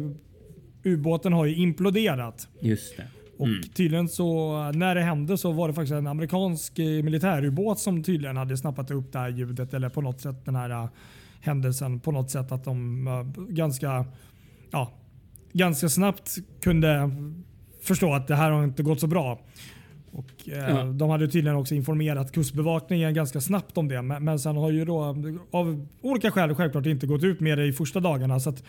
ubåten 0.84 1.34
har 1.34 1.46
ju 1.46 1.56
imploderat. 1.56 2.48
Just 2.62 2.98
det. 2.98 3.08
Och 3.38 3.48
tydligen 3.74 4.10
så 4.10 4.58
när 4.72 4.96
det 4.96 5.02
hände 5.02 5.38
så 5.38 5.52
var 5.52 5.68
det 5.68 5.74
faktiskt 5.74 5.94
en 5.94 6.08
amerikansk 6.08 6.80
eh, 6.80 7.04
militärubåt 7.04 7.80
som 7.80 8.04
tydligen 8.04 8.38
hade 8.38 8.58
snappat 8.58 8.92
upp 8.92 9.12
det 9.12 9.20
här 9.20 9.30
ljudet 9.30 9.74
eller 9.74 9.90
på 9.90 10.02
något 10.02 10.22
sätt 10.22 10.46
den 10.46 10.56
här 10.56 10.70
eh, 10.70 10.90
händelsen 11.42 12.00
på 12.00 12.12
något 12.12 12.32
sätt 12.32 12.52
att 12.52 12.64
de 12.64 13.34
ganska, 13.50 14.06
ja, 14.72 14.92
ganska 15.54 15.90
snabbt 15.90 16.38
kunde 16.62 17.12
förstå 17.82 18.14
att 18.14 18.28
det 18.28 18.36
här 18.36 18.52
har 18.52 18.64
inte 18.64 18.84
gått 18.84 19.00
så 19.00 19.08
bra. 19.08 19.40
Och, 20.12 20.50
eh, 20.50 20.58
Ja. 20.70 20.84
De 20.84 21.10
hade 21.10 21.28
tydligen 21.28 21.58
också 21.58 21.76
informerat 21.76 22.32
kustbevakningen 22.32 23.14
ganska 23.14 23.42
snabbt 23.42 23.78
om 23.78 23.88
det. 23.88 24.02
Men, 24.02 24.24
men 24.24 24.40
sen 24.40 24.58
har 24.58 24.72
ju 24.72 24.86
då 24.86 25.16
av 25.52 25.88
olika 26.02 26.32
skäl 26.32 26.56
självklart 26.56 26.86
inte 26.86 27.08
gått 27.08 27.24
ut 27.24 27.40
med 27.40 27.58
det 27.58 27.66
i 27.66 27.74
första 27.74 28.00
dagarna. 28.00 28.40
Så 28.40 28.50
att, 28.50 28.64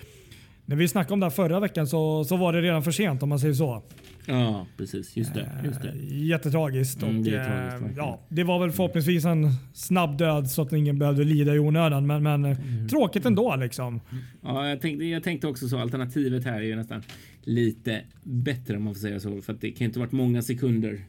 när 0.67 0.77
vi 0.77 0.89
snackade 0.89 1.15
om 1.15 1.21
det 1.21 1.27
här 1.27 1.31
förra 1.31 1.61
veckan 1.61 1.87
så, 1.87 2.25
så 2.25 2.37
var 2.37 2.53
det 2.53 2.61
redan 2.63 2.83
för 2.83 2.91
sent 2.91 3.23
om 3.23 3.29
man 3.29 3.39
säger 3.39 3.55
så. 3.55 3.83
Ja, 4.27 4.67
precis. 4.77 5.17
Just 5.17 5.35
det. 5.35 5.49
Just 5.65 5.83
det. 5.83 5.89
Eh, 5.89 6.27
Jättetragiskt. 6.27 7.03
Mm, 7.03 7.19
och, 7.19 7.25
det 7.25 7.37
eh, 7.37 7.47
tragiskt, 7.47 7.97
ja, 7.97 8.21
det 8.29 8.45
var 8.45 8.59
väl 8.61 8.71
förhoppningsvis 8.71 9.25
en 9.25 9.49
snabb 9.75 10.19
död 10.19 10.51
så 10.51 10.63
att 10.63 10.73
ingen 10.73 10.99
behövde 10.99 11.25
lida 11.25 11.55
i 11.55 11.59
onödan. 11.59 12.07
Men, 12.07 12.23
men 12.23 12.45
eh, 12.45 12.59
Mm. 12.61 12.89
tråkigt 12.89 13.27
ändå. 13.27 13.57
Liksom. 13.57 14.01
Ja, 14.43 14.69
jag 14.69 14.81
tänkte, 14.81 15.05
jag 15.05 15.23
tänkte 15.23 15.47
också 15.47 15.69
så. 15.69 15.79
Alternativet 15.79 16.45
här 16.45 16.57
är 16.59 16.63
ju 16.63 16.77
nästan 16.77 17.03
lite 17.43 18.01
bättre 18.23 18.77
om 18.77 18.83
man 18.83 18.95
får 18.95 19.01
säga 19.01 19.21
så. 19.21 19.43
För 19.43 19.53
att 19.53 19.61
det 19.61 19.71
kan 19.71 19.79
ju 19.79 19.87
inte 19.87 19.99
varit 19.99 20.13
många 20.13 20.43
sekunder 20.43 21.01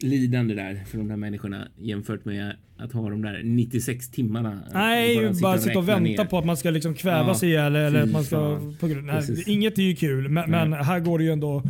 lidande 0.00 0.54
där 0.54 0.84
för 0.86 0.98
de 0.98 1.08
där 1.08 1.16
människorna 1.16 1.68
jämfört 1.78 2.24
med 2.24 2.56
att 2.76 2.92
ha 2.92 3.10
de 3.10 3.22
där 3.22 3.42
96 3.44 4.10
timmarna. 4.10 4.60
Nej, 4.72 5.32
bara, 5.42 5.58
sitta 5.58 5.78
och 5.78 5.88
vänta 5.88 6.00
ner. 6.22 6.24
på 6.24 6.38
att 6.38 6.44
man 6.44 6.56
ska 6.56 6.70
liksom 6.70 6.94
kvävas 6.94 7.42
Ja, 7.42 7.48
ihjäl. 7.48 7.76
Eller 7.76 8.02
att 8.02 8.10
man 8.10 8.24
ska, 8.24 8.60
på 8.80 8.86
nej, 8.86 9.44
inget 9.46 9.78
är 9.78 9.82
ju 9.82 9.96
kul, 9.96 10.28
men, 10.28 10.50
men 10.50 10.72
här 10.72 11.00
går 11.00 11.18
det 11.18 11.24
ju 11.24 11.32
ändå 11.32 11.62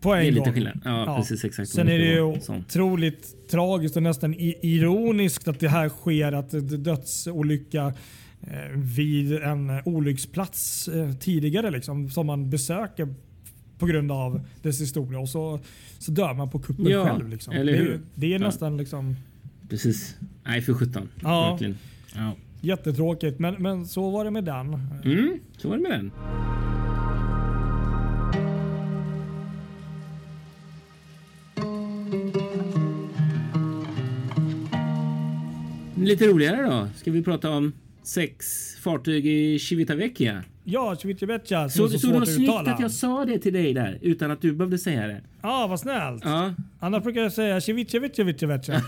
på 0.00 0.14
en 0.14 0.22
Det 0.22 0.28
är 0.28 0.32
gång. 0.44 0.52
skillnad. 0.52 0.80
Ja, 0.84 1.16
precis 1.20 1.44
exakt. 1.44 1.68
Sen 1.68 1.88
är 1.88 1.98
det 1.98 2.04
ju 2.04 2.20
otroligt 2.20 3.48
tragiskt 3.50 3.96
och 3.96 4.02
nästan 4.02 4.34
ironiskt 4.62 5.48
att 5.48 5.60
det 5.60 5.68
här 5.68 5.88
sker. 5.88 6.32
Att 6.32 6.50
dödsolycka 6.84 7.92
eh, 8.40 8.78
vid 8.96 9.32
en 9.32 9.70
olycksplats 9.84 10.88
eh, 10.88 11.12
tidigare 11.12 11.70
liksom, 11.70 12.10
som 12.10 12.26
man 12.26 12.50
besöker 12.50 13.14
på 13.78 13.86
grund 13.86 14.12
av 14.12 14.40
dess 14.62 14.80
historia 14.80 15.18
och 15.18 15.28
så, 15.28 15.60
så 15.98 16.10
dör 16.10 16.34
man 16.34 16.50
på 16.50 16.58
kuppen 16.58 16.86
Ja, 16.86 17.04
själv. 17.04 17.28
Liksom. 17.28 17.52
eller 17.54 17.72
det, 17.72 17.78
är, 17.78 17.82
hur? 17.82 17.90
ju- 17.90 18.00
det 18.14 18.26
är 18.26 18.30
Ja. 18.30 18.46
nästan 18.46 18.76
liksom 18.76 19.16
Precis. 19.68 20.16
Nej, 20.44 20.62
för 20.62 20.74
sjutton. 20.74 21.08
Ja. 21.22 21.50
Verkligen. 21.50 21.78
Ja. 22.14 22.32
jättetråkigt. 22.60 23.38
Men, 23.38 23.54
men 23.54 23.86
så 23.86 24.10
var 24.10 24.24
det 24.24 24.30
med 24.30 24.44
den. 24.44 24.66
Mm, 25.04 25.38
så 25.58 25.68
var 25.68 25.76
det 25.76 25.82
med 25.82 25.90
den. 25.92 26.10
Lite 35.96 36.26
roligare 36.26 36.62
då. 36.62 36.88
Ska 36.96 37.10
vi 37.10 37.22
prata 37.22 37.50
om 37.50 37.72
sex 38.06 38.46
fartyg 38.80 39.26
i 39.26 39.58
Civitavecchia? 39.58 40.44
Ja, 40.64 40.96
Civitavecchia 40.96 41.68
Så, 41.68 41.88
så 41.88 41.98
så 41.98 42.06
det 42.06 42.12
var 42.12 42.22
att 42.22 42.28
snyggt 42.28 42.48
uttala. 42.50 42.74
att 42.74 42.80
jag 42.80 42.90
sa 42.90 43.24
det 43.24 43.38
till 43.38 43.52
dig 43.52 43.74
där 43.74 43.98
utan 44.02 44.30
att 44.30 44.40
du 44.40 44.52
behövde 44.52 44.78
säga 44.78 45.06
det. 45.06 45.20
Ja, 45.42 45.66
vad 45.66 45.80
snällt. 45.80 46.24
Ja, 46.24 46.54
Annars 46.80 47.02
brukar 47.02 47.20
jag 47.20 47.32
säga 47.32 47.60
Civitavecchia. 47.60 48.24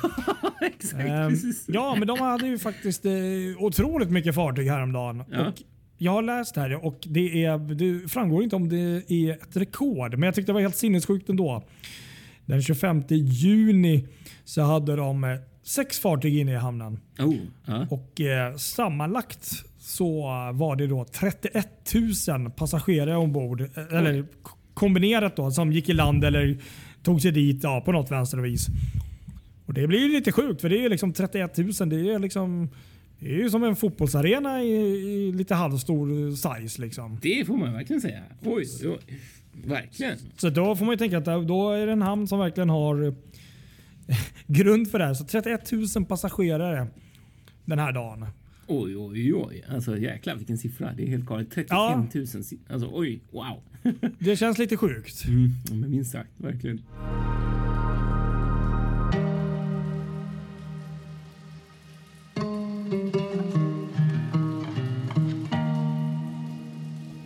exakt. 0.61 1.09
Ehm, 1.09 1.35
ja, 1.67 1.95
men 1.99 2.09
de 2.09 2.19
hade 2.19 2.47
ju 2.47 2.59
faktiskt 2.59 3.07
eh, 3.07 3.13
otroligt 3.59 4.11
mycket 4.11 4.35
fartyg 4.35 4.67
häromdagen. 4.69 5.25
Ja. 5.31 5.49
Och 5.49 5.55
jag 5.99 6.13
har 6.13 6.23
läst 6.23 6.57
här 6.57 6.85
och 6.85 6.99
det, 7.07 7.45
är, 7.45 7.59
det 7.75 8.09
framgår 8.09 8.43
inte 8.43 8.57
om 8.57 8.69
det 8.69 9.13
är 9.13 9.31
ett 9.33 9.57
rekord, 9.57 10.11
men 10.13 10.23
jag 10.23 10.35
tyckte 10.35 10.53
det 10.53 10.55
var 10.55 10.61
helt 10.61 10.77
sinnessjukt 10.77 11.29
ändå. 11.29 11.65
Den 12.45 12.63
25 12.63 13.03
juni 13.11 14.07
så 14.45 14.63
hade 14.63 14.97
de 14.97 15.25
eh, 15.25 15.31
sex 15.69 15.99
fartyg 15.99 16.37
inne 16.39 16.53
i 16.53 16.57
hamnen 16.57 17.01
Oh, 17.19 17.35
ja. 17.67 17.87
och 17.91 18.21
eh, 18.21 18.57
sammanlagt 18.57 19.51
så 19.79 20.23
var 20.55 20.77
det 20.77 20.87
då 20.87 21.05
31 21.05 21.69
000 22.29 22.51
passagerare 22.51 23.17
ombord. 23.17 23.61
eh, 23.61 23.67
Eller 23.99 24.25
kombinerat 24.75 25.37
då 25.37 25.51
som 25.51 25.73
gick 25.73 25.89
i 25.89 25.93
land 25.93 26.25
eller 26.25 26.59
tog 27.03 27.23
sig 27.23 27.33
dit 27.33 27.63
ja, 27.63 27.81
på 27.85 27.93
något 27.93 28.11
vänster 28.11 28.39
och 28.39 28.45
vis. 28.45 28.67
Och 29.67 29.75
det 29.75 29.87
blir 29.87 29.99
ju 30.01 30.09
lite 30.13 30.33
sjukt 30.33 30.61
för 30.61 30.69
det 30.69 30.85
är 30.85 30.89
liksom 30.89 31.13
31 31.13 31.57
000. 31.59 31.67
Det 31.89 32.11
är 32.13 32.19
liksom 32.19 32.69
det 33.19 33.27
är 33.27 33.37
ju 33.39 33.51
som 33.51 33.65
en 33.65 33.77
fotbollsarena 33.77 34.63
i, 34.63 34.73
i 35.29 35.33
lite 35.33 35.55
halvstor 35.55 36.31
size. 36.37 36.83
Liksom. 36.83 37.19
Det 37.23 37.45
får 37.47 37.57
man 37.57 37.73
verkligen 37.73 38.01
säga. 38.03 38.21
Oj, 38.45 38.67
oj. 38.85 38.99
Verkligen. 39.65 40.19
Så 40.37 40.51
då 40.51 40.77
får 40.77 40.85
man 40.85 40.93
ju 40.93 40.99
tänka 40.99 41.19
att 41.19 41.49
då 41.49 41.71
är 41.71 41.87
det 41.87 41.93
en 41.93 42.03
hamn 42.03 42.29
som 42.29 42.39
verkligen 42.39 42.71
har 42.71 43.15
grund 44.47 44.91
för 44.91 44.99
det 44.99 45.05
här. 45.07 45.15
Så 45.15 45.25
31 45.25 45.73
000 45.97 46.05
passagerare 46.07 46.87
den 47.65 47.79
här 47.79 47.93
dagen. 47.93 48.27
Oj, 48.67 48.97
oj, 48.97 49.35
oj. 49.35 49.65
Alltså 49.71 49.99
jäklar 49.99 50.35
vilken 50.37 50.59
siffra. 50.59 50.93
Det 50.97 51.03
är 51.03 51.07
helt 51.07 51.25
galet. 51.27 51.51
35 51.51 51.67
Ja. 51.79 52.07
000. 52.15 52.27
si- 52.27 52.59
Alltså 52.71 52.91
oj, 52.93 53.21
wow. 53.31 53.61
Det 54.19 54.37
känns 54.37 54.59
lite 54.59 54.77
sjukt. 54.77 55.25
Mm, 55.29 55.51
men 55.71 55.91
minst 55.91 56.11
sagt, 56.13 56.31
verkligen. 56.37 56.83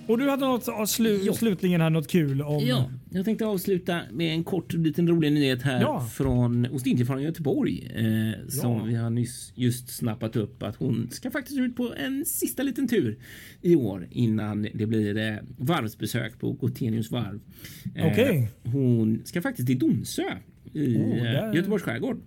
Och 0.07 0.19
du 0.19 0.31
hade 0.31 0.45
något 0.47 0.89
slu, 0.91 1.33
slutligen 1.35 1.81
här 1.81 1.91
något 1.91 2.09
kul 2.09 2.43
om... 2.43 2.65
Ja, 2.67 2.91
jag 3.15 3.25
tänkte 3.25 3.47
avsluta 3.47 4.01
med 4.13 4.33
en 4.35 4.45
kort 4.45 4.73
liten 4.73 5.09
rolig 5.09 5.33
nyhet 5.33 5.63
här 5.63 5.81
Ja. 5.81 6.01
från 6.13 6.67
Ostinje 6.67 7.07
från 7.07 7.23
Göteborg. 7.23 7.91
Eh, 7.95 8.49
som 8.49 8.73
Ja. 8.73 8.85
vi 8.85 8.95
har 8.95 9.11
nyss 9.11 9.53
just 9.55 9.89
snappat 9.89 10.37
upp 10.37 10.63
att 10.63 10.77
hon 10.77 11.09
ska 11.11 11.31
faktiskt 11.31 11.59
ut 11.59 11.77
på 11.77 11.95
en 11.97 12.25
sista 12.25 12.63
liten 12.63 12.89
tur 12.89 13.19
i 13.63 13.77
år 13.77 14.09
innan 14.11 14.63
det 14.75 14.87
blir 14.87 15.17
eh, 15.17 15.35
varvsbesök 15.59 16.39
på 16.39 16.53
Gothenius 16.53 17.11
varv. 17.11 17.41
Eh, 17.95 18.07
Okej. 18.07 18.51
Hon 18.63 19.23
ska 19.25 19.43
faktiskt 19.43 19.67
till 19.69 19.79
Donsö 19.79 20.23
i 20.73 20.97
Oh, 20.97 21.23
där- 21.23 21.55
Göteborgs 21.55 21.83
skärgård. 21.85 22.21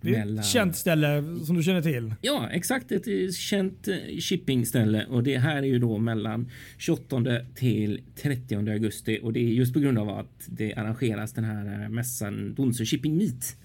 Det 0.00 0.08
är 0.14 0.18
mellan- 0.18 0.38
ett 0.38 0.46
känt 0.46 0.76
ställe 0.76 1.24
som 1.46 1.56
du 1.56 1.62
känner 1.62 1.82
till. 1.82 2.14
Ja, 2.20 2.48
exakt. 2.52 2.92
Ett 2.92 3.08
eh, 3.08 3.30
känt 3.38 3.88
eh, 3.88 3.94
shippingställe 4.20 5.06
och 5.06 5.22
det 5.22 5.38
här 5.38 5.56
är 5.56 5.62
ju 5.66 5.78
då 5.78 5.98
mellan 5.98 6.50
28 6.78 7.22
till 7.54 8.00
30 8.22 8.54
augusti 8.70 9.20
och 9.22 9.32
det 9.32 9.40
är 9.40 9.48
just 9.48 9.72
på 9.74 9.80
grund 9.80 9.98
av 9.98 10.08
att 10.08 10.42
det 10.46 10.74
arrangeras 10.74 11.32
den 11.32 11.44
här 11.44 11.82
eh, 11.82 11.88
mässan 11.88 12.54
Donsö 12.54 12.84
Shipping 12.84 13.16
Meet 13.16 13.56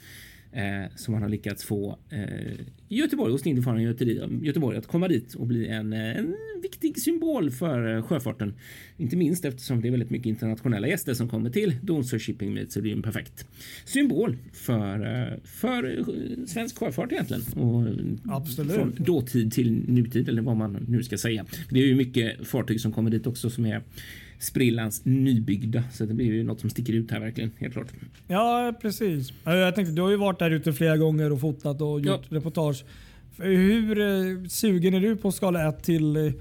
eh, 0.53 0.95
som 0.95 1.11
man 1.11 1.21
har 1.21 1.29
lyckats 1.29 1.63
få 1.63 1.97
eh, 2.09 2.19
Göteborg 2.87 3.31
hos 3.31 3.47
Indifaren 3.47 3.81
Göteborg, 3.81 4.45
Göteborg 4.45 4.77
att 4.77 4.87
komma 4.87 5.07
dit 5.07 5.33
och 5.33 5.47
bli 5.47 5.67
en, 5.67 5.93
eh, 5.93 6.17
en 6.17 6.35
viktig 6.61 7.01
symbol 7.01 7.51
för 7.51 7.95
eh, 7.95 8.03
sjöfarten. 8.03 8.53
Inte 8.97 9.15
minst 9.15 9.45
eftersom 9.45 9.81
det 9.81 9.87
är 9.87 9.91
väldigt 9.91 10.09
mycket 10.09 10.25
internationella 10.25 10.87
gäster 10.87 11.13
som 11.13 11.29
kommer 11.29 11.49
till 11.49 11.75
Donsö 11.81 12.19
Shipping 12.19 12.53
Meet 12.53 12.71
så 12.71 12.79
det 12.79 12.89
är 12.89 12.95
en 12.95 13.01
perfekt 13.01 13.47
symbol 13.85 14.37
för, 14.53 14.99
eh, 14.99 15.39
för 15.43 16.05
svensk 16.47 16.77
sjöfart 16.77 17.11
egentligen. 17.11 17.43
Och 17.53 17.87
Absolut. 18.35 18.73
Från 18.73 18.95
dåtid 18.97 19.51
till 19.51 19.71
nutid 19.87 20.29
eller 20.29 20.41
vad 20.41 20.57
man 20.57 20.85
nu 20.87 21.03
ska 21.03 21.17
säga. 21.17 21.45
Det 21.69 21.79
är 21.79 21.85
ju 21.85 21.95
mycket 21.95 22.47
fartyg 22.47 22.81
som 22.81 22.91
kommer 22.91 23.11
dit 23.11 23.27
också 23.27 23.49
som 23.49 23.65
är 23.65 23.81
sprillans 24.43 25.01
nybyggda 25.05 25.83
så 25.91 26.05
det 26.05 26.13
blir 26.13 26.25
ju 26.25 26.43
något 26.43 26.59
som 26.59 26.69
sticker 26.69 26.93
ut 26.93 27.11
här 27.11 27.19
verkligen 27.19 27.51
helt 27.59 27.73
klart. 27.73 27.87
Ja, 28.27 28.73
precis. 28.81 29.33
Ja, 29.43 29.55
Jag 29.55 29.75
tänkte, 29.75 29.93
du 29.93 30.01
har 30.01 30.09
ju 30.09 30.15
varit 30.17 30.39
där 30.39 30.51
ute 30.51 30.73
flera 30.73 30.97
gånger 30.97 31.31
och 31.31 31.41
fotat 31.41 31.81
och 31.81 32.01
gjort 32.01 32.21
Ja. 32.29 32.37
reportage. 32.37 32.83
Hur 33.37 33.99
eh, 33.99 34.47
sugen 34.47 34.93
är 34.93 34.99
du 34.99 35.15
på 35.15 35.31
skala 35.31 35.69
1 35.69 35.83
till 35.83 36.33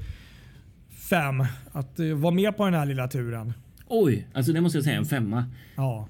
5 1.11 1.45
att 1.73 1.99
eh, 2.01 2.07
vara 2.07 2.35
med 2.35 2.57
på 2.57 2.65
den 2.65 2.75
här 2.75 2.87
lilla 2.87 3.09
turen? 3.09 3.53
Oj, 3.89 4.27
alltså 4.33 4.53
det 4.53 4.61
måste 4.61 4.79
jag 4.79 4.85
säga 4.85 4.97
en 4.97 5.05
femma. 5.05 5.45
Ja. 5.77 6.09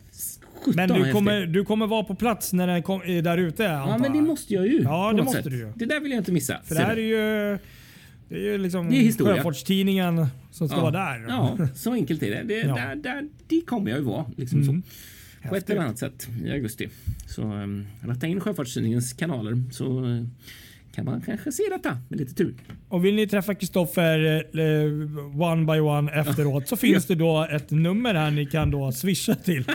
17 0.65 0.73
Men 0.77 0.89
du 0.89 1.13
kommer, 1.13 1.47
du 1.47 1.65
kommer 1.65 1.87
vara 1.87 2.05
på 2.05 2.15
plats 2.15 2.53
när 2.53 2.67
den 2.67 2.83
kom, 2.83 3.01
är 3.05 3.23
där 3.23 3.39
ute 3.39 3.63
Ja, 3.63 3.99
men 3.99 4.13
det 4.13 4.21
måste 4.21 4.55
jag 4.55 4.67
ju. 4.67 4.83
Ja, 4.83 5.13
det 5.17 5.23
måste 5.23 5.43
sätt. 5.43 5.53
du 5.53 5.59
ju. 5.59 5.73
Det 5.77 5.85
där 5.85 6.01
vill 6.01 6.11
jag 6.11 6.21
inte 6.21 6.33
missa. 6.33 6.61
För 6.65 6.75
det 6.75 6.81
här 6.81 6.97
är 6.97 7.01
ju, 7.53 7.59
det 8.33 8.39
är 8.39 8.53
ju 8.53 8.59
liksom 8.59 8.91
Det 8.91 8.97
är 8.97 9.03
historia. 9.03 9.37
Sjöfartstidningen 9.37 10.27
som 10.51 10.69
ska 10.69 10.77
ja. 10.77 10.83
vara 10.83 10.93
där. 10.93 11.25
Ja, 11.29 11.69
så 11.75 11.93
enkelt 11.93 12.23
är 12.23 12.31
det. 12.31 12.43
det 12.43 12.61
Ja. 12.61 12.75
där, 12.75 12.97
där, 12.97 13.29
dit 13.49 13.67
kommer 13.67 13.91
jag 13.91 13.99
ju 13.99 14.05
vara. 14.05 14.27
Liksom 14.37 14.65
så. 14.65 14.71
Mm. 14.71 14.83
På 15.49 15.57
ett 15.57 15.71
eller 15.71 15.81
annat 15.81 15.99
sätt 15.99 16.29
i 16.45 16.51
augusti. 16.51 16.89
Så 17.27 17.43
um, 17.43 17.87
ratta 18.01 18.27
in 18.27 18.41
Sjöfartstidningens 18.41 19.13
kanaler 19.13 19.63
så 19.73 20.01
uh, 20.05 20.25
kan 20.95 21.05
man 21.05 21.21
kanske 21.21 21.53
se 21.53 21.63
detta 21.71 21.99
med 22.09 22.19
lite 22.19 22.35
tur. 22.35 22.55
Och 22.89 23.05
vill 23.05 23.15
ni 23.15 23.27
träffa 23.27 23.55
Kristoffer 23.55 24.45
eh, 24.59 25.43
one 25.43 25.73
by 25.73 25.81
one 25.81 26.13
efteråt 26.13 26.69
så 26.69 26.77
finns 26.87 27.07
det 27.07 27.15
då 27.15 27.47
ett 27.51 27.71
nummer 27.71 28.15
här 28.15 28.31
ni 28.31 28.47
kan 28.47 28.71
då 28.71 28.93
swisha 28.93 29.35
till. 29.35 29.65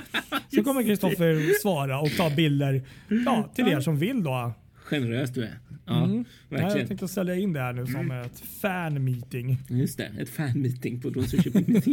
Så 0.55 0.63
kommer 0.63 0.83
Kristoffer 0.83 1.61
svara 1.61 1.99
och 1.99 2.11
ta 2.17 2.29
bilder 2.29 2.83
ja, 3.25 3.49
till 3.55 3.67
er 3.67 3.79
som 3.79 3.97
vill 3.97 4.23
då. 4.23 4.53
Generös 4.83 5.29
du 5.29 5.43
är. 5.43 5.59
Ja, 5.87 6.03
Mm. 6.03 6.25
Ja, 6.49 6.77
jag 6.77 6.87
tänkte 6.87 7.07
sälja 7.07 7.35
in 7.35 7.53
det 7.53 7.59
här 7.59 7.73
nu 7.73 7.85
som 7.85 8.11
ett 8.11 8.39
fan-meeting. 8.61 9.57
Just 9.69 9.97
det, 9.97 10.11
ett 10.19 10.29
fan-meeting 10.29 11.01
på 11.01 11.07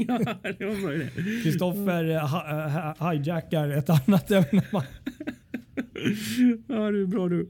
ja, 0.08 0.18
bra 0.58 0.94
idé. 0.94 1.08
Kristoffer 1.42 2.10
eh, 2.10 2.28
ha, 2.28 2.94
ha, 2.98 3.12
hijackar 3.12 3.68
ett 3.68 3.90
annat 3.90 4.30
evenemang. 4.30 4.84
Ja, 6.68 6.90
du 6.90 7.02
är 7.02 7.06
bra 7.06 7.28
du. 7.28 7.48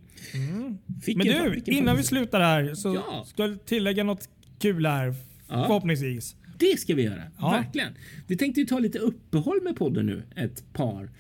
Vilken 1.07 1.43
Men 1.43 1.63
du, 1.65 1.73
innan 1.73 1.97
vi 1.97 2.03
slutar 2.03 2.41
här 2.41 2.75
så 2.75 2.95
Ja. 2.95 3.25
ska 3.27 3.43
jag 3.47 3.65
tillägga 3.65 4.05
något 4.05 4.29
kul 4.59 4.87
här. 4.87 5.15
Ja. 5.49 5.65
Förhoppningsvis. 5.67 6.37
Det 6.59 6.81
ska 6.81 6.95
vi 6.95 7.03
göra. 7.03 7.23
Ja. 7.39 7.51
Verkligen. 7.51 7.93
Vi 8.27 8.37
tänkte 8.37 8.61
ju 8.61 8.67
ta 8.67 8.79
lite 8.79 8.99
uppehåll 8.99 9.61
med 9.63 9.77
podden 9.77 10.07
nu. 10.07 10.23
Ett 10.37 10.73
par, 10.73 11.11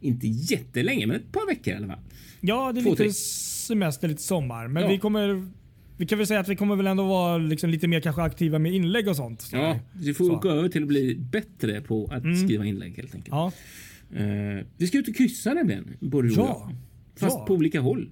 inte 0.00 0.26
jättelänge, 0.26 1.06
men 1.06 1.16
ett 1.16 1.32
par 1.32 1.46
veckor 1.46 1.72
i 1.74 1.76
alla 1.76 1.86
fall. 1.86 1.98
Ja, 2.40 2.72
det 2.72 2.80
är 2.80 2.84
Två, 2.84 2.90
lite. 2.90 3.04
Semester, 3.66 4.08
lite 4.08 4.22
sommar. 4.22 4.68
Men 4.68 4.82
Ja. 4.82 4.88
vi 4.88 4.98
kommer... 4.98 5.48
Vi 5.96 6.06
kan 6.06 6.18
väl 6.18 6.26
säga 6.26 6.40
att 6.40 6.48
vi 6.48 6.56
kommer 6.56 6.76
väl 6.76 6.86
ändå 6.86 7.04
vara 7.08 7.38
liksom 7.38 7.70
lite 7.70 7.88
mer 7.88 8.00
kanske 8.00 8.22
aktiva 8.22 8.58
med 8.58 8.72
inlägg 8.74 9.08
och 9.08 9.16
sånt. 9.16 9.42
Så. 9.42 9.56
Ja, 9.56 9.78
vi 9.92 10.14
får 10.14 10.24
Så. 10.24 10.36
gå 10.36 10.48
över 10.50 10.68
till 10.68 10.82
att 10.82 10.88
bli 10.88 11.14
bättre 11.14 11.80
på 11.80 12.06
att 12.12 12.24
Mm. 12.24 12.36
skriva 12.36 12.64
inlägg 12.64 12.96
helt 12.96 13.14
enkelt. 13.14 13.28
Ja. 13.34 13.52
Eh, 14.16 14.64
vi 14.76 14.86
ska 14.86 14.98
ut 14.98 15.08
och 15.08 15.14
kryssa 15.16 15.54
nämligen, 15.54 15.96
både 16.00 16.28
Ja. 16.28 16.34
jag. 16.36 16.76
Fast 17.20 17.36
Ja. 17.38 17.44
på 17.46 17.54
olika 17.54 17.80
håll. 17.80 18.10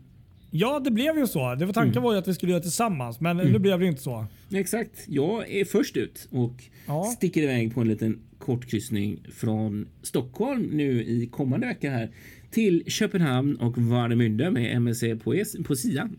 ja, 0.51 0.81
det 0.85 0.91
blev 0.91 1.19
ju 1.19 1.27
så. 1.27 1.55
Det 1.55 1.67
var 1.67 1.73
tanken 1.73 1.93
Mm. 1.93 2.03
var 2.03 2.13
ju 2.13 2.19
att 2.19 2.29
vi 2.29 2.35
skulle 2.35 2.53
göra 2.53 2.63
tillsammans, 2.63 3.21
men 3.21 3.37
nu 3.37 3.59
blev 3.59 3.81
det 3.81 3.87
inte 3.87 4.03
så. 4.03 4.27
Exakt. 4.53 5.05
Jag 5.09 5.51
är 5.51 5.65
först 5.65 5.97
ut 5.97 6.29
och 6.31 6.65
Ja. 6.87 7.05
sticker 7.05 7.43
iväg 7.43 7.75
på 7.75 7.81
en 7.81 7.89
liten 7.89 8.19
kortkryssning 8.55 9.19
från 9.35 9.89
Stockholm 10.03 10.63
nu 10.63 11.05
i 11.05 11.27
kommande 11.33 11.67
vecka 11.67 11.91
här 11.91 12.11
till 12.51 12.85
Köpenhamn 12.87 13.57
och 13.57 13.79
Warnemünde 13.79 14.51
med 14.51 14.77
MSC 14.77 15.03
på, 15.25 15.35
es- 15.35 15.65
på 15.65 15.77
sidan. 15.77 16.19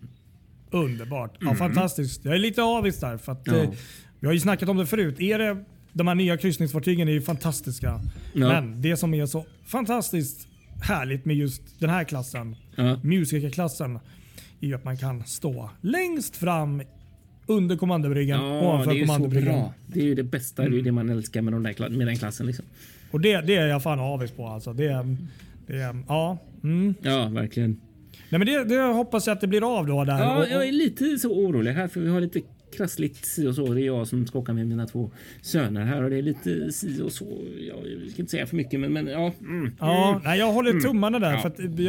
Underbart. 0.72 1.38
Ja, 1.42 1.56
Fantastiskt. 1.56 2.26
Jag 2.26 2.34
är 2.36 2.40
lite 2.40 2.64
avis 2.64 3.00
där. 3.00 3.18
För 3.18 3.32
att, 3.32 3.48
Mm. 3.48 3.60
Ja. 3.60 3.66
eh, 3.66 3.72
vi 4.20 4.28
har 4.28 4.34
ju 4.34 4.40
snackat 4.40 4.70
om 4.70 4.78
det 4.78 4.86
förut. 4.86 5.20
Är 5.22 5.40
det, 5.40 5.64
de 5.94 6.08
här 6.08 6.16
nya 6.16 6.38
kryssningsfartygen 6.38 7.08
är 7.08 7.12
ju 7.12 7.22
fantastiska. 7.22 8.02
Ja. 8.34 8.48
Men 8.48 8.82
det 8.82 8.98
som 8.98 9.14
är 9.14 9.26
så 9.26 9.46
fantastiskt 9.66 10.48
härligt 10.84 11.26
med 11.26 11.36
just 11.36 11.80
den 11.80 11.90
här 11.90 12.04
klassen, 12.04 12.56
Ja. 12.76 13.00
musikerklassen, 13.04 13.96
är 14.62 14.68
ju 14.68 14.74
att 14.76 14.84
man 14.84 14.98
kan 14.98 15.24
stå 15.26 15.70
längst 15.82 16.36
fram 16.36 16.82
under 17.46 17.76
kommandobryggen, 17.76 18.40
Ja, 18.40 18.62
ovanför 18.62 18.92
det 18.92 18.98
är 18.98 19.00
ju 19.00 19.06
så 19.06 19.14
kommandobryggen. 19.14 19.54
bra. 19.54 19.74
Det 19.88 20.00
är 20.00 20.04
ju 20.04 20.16
det 20.16 20.24
bästa, 20.24 20.70
det 20.70 20.80
är 20.80 20.82
det 20.82 20.92
man 20.92 21.10
älskar 21.10 21.42
med, 21.42 21.54
de 21.54 21.64
där, 21.64 21.90
med 21.90 22.08
den 22.08 22.16
klassen. 22.18 22.46
Liksom. 22.48 22.66
Och 23.12 23.22
det, 23.22 23.42
det 23.42 23.56
är 23.56 23.68
jag 23.68 23.84
fan 23.84 24.00
avis 24.00 24.32
på. 24.32 24.48
Alltså. 24.48 24.74
Det, 24.74 25.06
det, 25.68 25.96
ja. 26.08 26.38
Mm. 26.64 26.94
Ja, 27.02 27.28
verkligen. 27.30 27.80
Nej, 28.30 28.40
men 28.40 28.46
det, 28.46 28.64
det 28.64 28.82
hoppas 28.82 29.28
jag 29.28 29.34
att 29.34 29.42
det 29.42 29.48
blir 29.48 29.78
av 29.80 29.88
då. 29.88 30.04
Där. 30.04 30.20
Ja, 30.20 30.36
Och- 30.36 30.42
och- 30.42 30.48
jag 30.52 30.68
är 30.68 30.72
lite 30.72 31.18
så 31.18 31.32
orolig 31.32 31.72
här 31.72 31.88
för 31.88 32.00
vi 32.00 32.10
har 32.10 32.22
lite 32.22 32.42
krassligt 32.78 33.26
si 33.26 33.48
och 33.48 33.56
så. 33.56 33.74
Det 33.74 33.82
är 33.82 33.86
jag 33.86 34.08
som 34.08 34.28
ska 34.28 34.40
åka 34.40 34.54
med 34.54 34.68
mina 34.68 34.88
två 34.88 35.12
söner 35.42 35.86
här 35.86 36.04
och 36.04 36.10
det 36.10 36.18
är 36.18 36.22
lite 36.22 36.72
si 36.72 37.02
och 37.02 37.12
så. 37.12 37.26
Jag 37.68 37.78
ska 38.12 38.22
inte 38.22 38.32
säga 38.32 38.46
för 38.46 38.56
mycket 38.56 38.80
men, 38.80 38.94
men 38.94 39.08
ja. 39.08 39.32
Mm. 39.42 39.72
Ja, 39.80 40.22
nej, 40.24 40.40
jag 40.40 40.52
håller 40.54 40.80
tummarna 40.80 41.20
där. 41.20 41.32
Ja. 41.32 41.40
För 41.42 41.48
att 41.50 41.60
vi, 41.60 41.88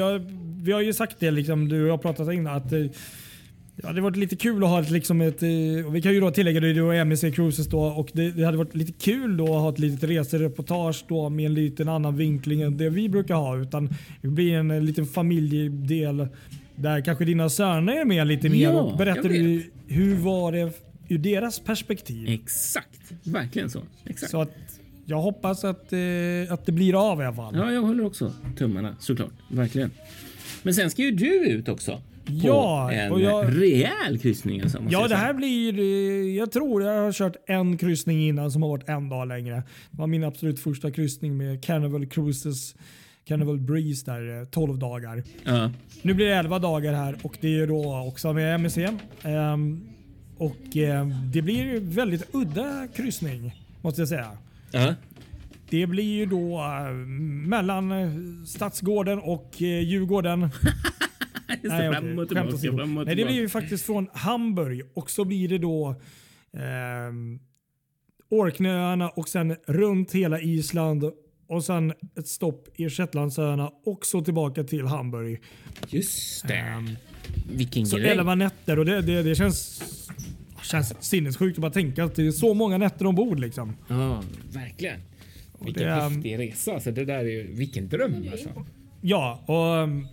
har, 0.73 0.81
ju 0.81 0.93
sagt 0.93 1.17
det, 1.21 1.31
liksom, 1.31 1.69
du 1.69 1.77
jag 1.87 1.91
har 1.93 1.99
pratat 1.99 2.33
innan, 2.33 2.57
att 2.57 2.73
eh, 2.73 2.85
det 3.76 3.87
hade 3.87 4.00
varit 4.00 4.16
lite 4.16 4.37
kul 4.37 4.64
att 4.64 4.70
ha 4.70 4.80
ett, 4.80 4.90
liksom 4.90 5.20
ett, 5.20 5.42
eh, 5.42 5.87
och 5.87 5.96
vi 5.96 6.02
kan 6.02 6.12
ju 6.12 6.20
då 6.20 6.30
tillägga 6.30 6.61
det, 6.61 6.72
du 6.72 6.82
och 6.82 6.94
MSC 6.94 7.30
Cruises 7.30 7.66
då, 7.66 7.80
och 7.80 8.11
det, 8.12 8.30
det 8.30 8.44
hade 8.44 8.58
varit 8.58 8.74
lite 8.74 8.92
kul 8.92 9.37
då 9.37 9.44
att 9.44 9.62
ha 9.62 9.72
ett 9.72 9.78
litet 9.78 10.11
resereportage 10.11 11.04
då 11.08 11.28
med 11.28 11.46
en 11.46 11.54
liten 11.54 11.88
annan 11.88 12.16
vinkling 12.16 12.62
än 12.62 12.76
det 12.76 12.90
vi 12.90 13.08
brukar 13.08 13.35
ha. 13.35 13.58
Utan 13.58 13.88
det 14.22 14.28
blir 14.28 14.54
en, 14.54 14.70
eh, 14.70 14.80
liten 14.80 15.06
familjedel 15.06 16.28
där 16.74 17.00
kanske 17.00 17.24
dina 17.24 17.48
söner 17.48 17.92
är 18.00 18.04
med 18.04 18.26
lite 18.26 18.48
mer 18.48 18.62
Ja, 18.62 18.80
och 18.80 18.98
berättar 18.98 19.28
du, 19.28 19.70
hur 19.87 20.14
var 20.14 20.52
det 20.52 20.72
ur 21.08 21.18
deras 21.18 21.61
perspektiv. 21.61 22.28
Exakt, 22.28 23.12
verkligen 23.24 23.70
så. 23.70 23.82
Exakt. 24.04 24.30
Så 24.30 24.40
att 24.40 24.52
jag 25.04 25.20
hoppas 25.20 25.64
att, 25.64 25.92
eh, 25.92 25.98
att 26.50 26.66
det 26.66 26.72
blir 26.72 27.11
av 27.11 27.20
i 27.20 27.24
alla 27.24 27.37
fall. 27.37 27.56
Ja, 27.56 27.72
jag 27.72 27.82
håller 27.82 28.04
också 28.04 28.32
tummarna 28.58 28.96
såklart. 29.00 29.32
Verkligen. 29.48 29.90
Men 30.62 30.74
sen 30.74 30.90
ska 30.90 31.02
ju 31.02 31.11
du 31.11 31.46
ut 31.46 31.68
också. 31.68 32.02
Ja, 32.26 32.92
en 32.92 33.12
och 33.12 33.20
jag- 33.20 33.62
rejäl 33.62 34.18
kryssning. 34.22 34.61
Alltså, 34.62 34.78
Ja, 34.88 35.08
det 35.08 35.16
här 35.16 35.32
blir... 35.35 35.78
eh, 35.78 36.37
Jag 36.37 36.52
tror 36.52 36.82
jag 36.82 37.02
har 37.02 37.12
kört 37.12 37.37
en 37.46 37.76
kryssning 37.78 38.28
innan 38.28 38.50
som 38.50 38.62
har 38.62 38.68
varit 38.68 38.88
en 38.88 39.08
dag 39.08 39.28
längre. 39.28 39.56
Det 39.90 39.98
var 39.98 40.06
min 40.06 40.24
absolut 40.24 40.61
första 40.61 40.90
kryssning 40.90 41.37
med 41.37 41.64
Carnival 41.64 42.06
Cruises. 42.06 42.74
Carnival 43.24 43.58
Breeze 43.61 44.04
där, 44.11 44.40
eh, 44.40 44.44
12 44.44 44.78
dagar. 44.78 45.22
Ja. 45.44 45.70
Nu 46.02 46.14
blir 46.14 46.26
det 46.26 46.35
11 46.35 46.58
dagar 46.58 46.92
här 46.92 47.16
och 47.22 47.37
det 47.40 47.58
är 47.61 47.66
då 47.66 48.04
också 48.08 48.32
med 48.32 48.54
MSC. 48.54 48.78
Ehm, 49.22 49.80
och 50.38 50.76
eh, 50.76 51.06
det 51.32 51.42
blir 51.42 51.80
väldigt 51.80 52.28
udda 52.35 52.88
kryssning 52.96 53.64
måste 53.82 54.00
jag 54.00 54.08
säga. 54.08 54.30
Ja. 54.70 54.94
Det 55.70 55.87
blir 55.87 56.04
ju 56.18 56.26
då 56.26 56.58
eh, 56.58 56.92
mellan 57.48 57.92
eh, 57.92 58.11
Stadsgården 58.46 59.18
och 59.18 59.50
eh, 59.62 59.80
Djurgården. 59.80 60.40
Det, 61.62 61.68
Nej, 61.68 61.92
fram 61.92 62.05
okej. 62.05 62.18
och 62.18 62.29
tillbaka, 62.29 62.59
fram 62.59 62.98
och 62.98 63.07
Nej, 63.07 63.14
det 63.14 63.14
blir 63.14 63.14
tillbaka. 63.14 63.35
ju 63.35 63.48
faktiskt 63.48 63.87
från 63.87 64.09
Hamburg 64.12 64.83
och 64.94 65.11
så 65.11 65.25
blir 65.25 65.48
det 65.48 65.59
då 65.59 66.01
ehm, 66.57 67.38
Orknöarna 68.31 69.09
och 69.09 69.29
sen 69.29 69.57
runt 69.66 70.12
hela 70.12 70.40
Island 70.40 71.05
och 71.46 71.64
sen 71.64 71.92
ett 72.18 72.29
stopp 72.29 72.68
i 72.81 72.90
Shetlandsöarna 72.90 73.70
och 73.85 74.07
så 74.07 74.20
tillbaka 74.20 74.64
till 74.64 74.87
Hamburg. 74.87 75.42
Just 75.88 76.48
det. 76.48 76.55
Ehm, 76.55 76.88
Vilken 77.53 77.87
så 77.87 77.96
grej. 77.96 78.11
11 78.11 78.35
nätter 78.35 78.79
och 78.79 78.85
det, 78.85 79.03
det, 79.03 79.22
det 79.22 79.35
känns, 79.35 79.83
känns 80.62 80.94
sinnessjukt 81.05 81.59
att 81.59 81.62
bara 81.62 81.72
tänka 81.72 82.05
att 82.05 82.14
det 82.14 82.27
är 82.27 82.31
så 82.31 82.55
många 82.55 82.79
nätter 82.79 83.07
ombord. 83.07 83.40
Liksom. 83.40 83.77
Ja, 83.88 84.22
verkligen. 84.53 85.01
Vilken 85.64 85.83
det 85.83 85.90
häftig 85.94 86.38
resa. 86.38 86.72
Alltså, 86.72 86.90
det 86.90 87.05
där 87.05 87.18
är 87.18 87.25
ju, 87.25 87.53
vilken 87.55 87.88
dröm 87.88 88.25
alltså. 88.33 88.48
Ja, 89.01 89.44
och 89.46 89.77
ehm, 89.83 90.07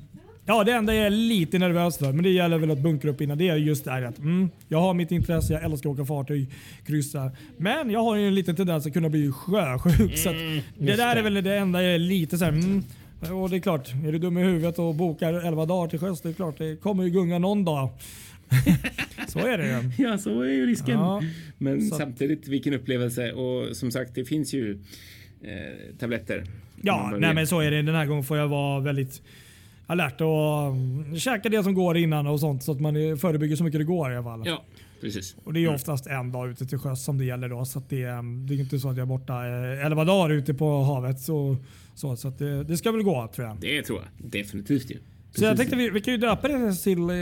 ja, 0.49 0.63
det 0.63 0.71
enda 0.71 0.95
jag 0.95 1.05
är 1.05 1.09
lite 1.09 1.59
nervös 1.59 1.97
för, 1.97 2.13
men 2.13 2.23
det 2.23 2.29
gäller 2.29 2.57
väl 2.57 2.71
att 2.71 2.79
bunkra 2.79 3.11
upp 3.11 3.21
innan, 3.21 3.37
det 3.37 3.47
är 3.47 3.55
just 3.55 3.85
det 3.85 3.91
här 3.91 4.01
att 4.01 4.17
mm, 4.17 4.49
jag 4.67 4.79
har 4.81 4.93
mitt 4.93 5.11
intresse, 5.11 5.53
jag 5.53 5.63
älskar 5.63 5.89
att 5.89 5.93
åka 5.93 6.05
fartyg, 6.05 6.47
kryssa. 6.85 7.31
Men 7.57 7.89
jag 7.89 7.99
har 8.03 8.15
ju 8.15 8.27
en 8.27 8.35
liten 8.35 8.55
tendens 8.55 8.85
att 8.85 8.93
kunna 8.93 9.09
bli 9.09 9.31
sjösjuk. 9.31 10.17
så 10.17 10.29
att 10.29 10.35
det 10.77 10.95
där 10.95 11.15
är 11.15 11.21
väl 11.23 11.33
det 11.43 11.57
enda 11.57 11.83
jag 11.83 11.93
är 11.95 11.99
lite 11.99 12.37
så 12.37 12.45
här, 12.45 12.51
mm, 12.51 12.83
och 13.41 13.49
det 13.49 13.55
är 13.55 13.59
klart, 13.59 13.93
är 14.07 14.11
du 14.11 14.19
dum 14.19 14.37
i 14.37 14.43
huvudet 14.43 14.79
och 14.79 14.95
bokar 14.95 15.33
11 15.33 15.65
dagar 15.65 15.89
till 15.89 15.99
sjöss, 15.99 16.21
det 16.21 16.29
är 16.29 16.33
klart 16.33 16.57
det 16.57 16.81
kommer 16.81 17.03
ju 17.03 17.09
gunga 17.09 17.39
någon 17.39 17.65
dag. 17.65 17.89
så 19.27 19.39
är 19.39 19.57
det 19.57 19.67
ju. 19.67 20.03
Ja, 20.03 20.17
så 20.17 20.41
är 20.41 20.49
ju 20.49 20.65
risken. 20.65 20.99
Ja, 20.99 21.21
Men 21.57 21.81
så- 21.81 21.95
samtidigt 21.95 22.47
vilken 22.47 22.73
upplevelse 22.73 23.31
och 23.31 23.75
som 23.75 23.91
sagt, 23.91 24.15
det 24.15 24.25
finns 24.25 24.53
ju 24.53 24.79
eh, 25.41 25.97
tabletter. 25.99 26.43
Ja, 26.81 27.13
nej 27.19 27.33
men 27.33 27.47
så 27.47 27.59
är 27.59 27.71
det. 27.71 27.81
Den 27.81 27.95
här 27.95 28.05
gången 28.05 28.23
får 28.23 28.37
jag 28.37 28.47
vara 28.47 28.79
väldigt 28.79 29.21
alert 29.89 30.21
och 30.21 30.67
mm, 30.67 31.15
käka 31.19 31.49
det 31.49 31.63
som 31.63 31.73
går 31.73 31.97
innan 31.97 32.27
och 32.27 32.39
sånt 32.39 32.63
så 32.63 32.71
att 32.71 32.79
man 32.79 32.95
eh, 32.95 33.15
förebygger 33.15 33.55
så 33.55 33.63
mycket 33.63 33.79
det 33.79 33.85
går 33.85 34.11
i 34.11 34.15
alla 34.15 34.23
fall. 34.23 34.41
Ja, 34.45 34.63
precis. 35.01 35.35
Och 35.43 35.53
det 35.53 35.59
är 35.59 35.61
ju 35.61 35.73
oftast 35.73 36.07
en 36.07 36.31
dag 36.31 36.49
ute 36.49 36.65
till 36.65 36.77
sjöss 36.77 37.03
som 37.05 37.17
det 37.17 37.25
gäller 37.25 37.49
då. 37.49 37.65
Så 37.65 37.79
att 37.79 37.89
det, 37.89 38.03
är- 38.03 38.47
det 38.47 38.53
är 38.53 38.59
inte 38.59 38.79
så 38.79 38.89
att 38.89 38.97
jag 38.97 39.03
är 39.03 39.07
borta 39.07 39.33
eh, 39.47 39.85
11 39.85 40.03
dagar 40.05 40.29
ute 40.29 40.53
på 40.53 40.83
havet. 40.83 41.19
Så, 41.19 41.57
så, 41.95 42.15
så 42.15 42.27
att 42.27 42.37
det, 42.39 42.63
det 42.63 42.77
ska 42.77 42.91
väl 42.91 43.03
gå 43.03 43.27
tror 43.35 43.47
jag. 43.47 43.57
Det 43.59 43.81
tror 43.81 43.99
jag 43.99 44.31
definitivt 44.31 44.91
ju. 44.91 44.97
Så 45.35 45.43
jag 45.45 45.57
tänkte 45.57 45.75
vi, 45.75 45.89
vi 45.89 46.01
kan 46.01 46.13
ju 46.13 46.17
döpa 46.19 46.47
det 46.47 46.73
till 46.75 46.99
eh, 46.99 47.15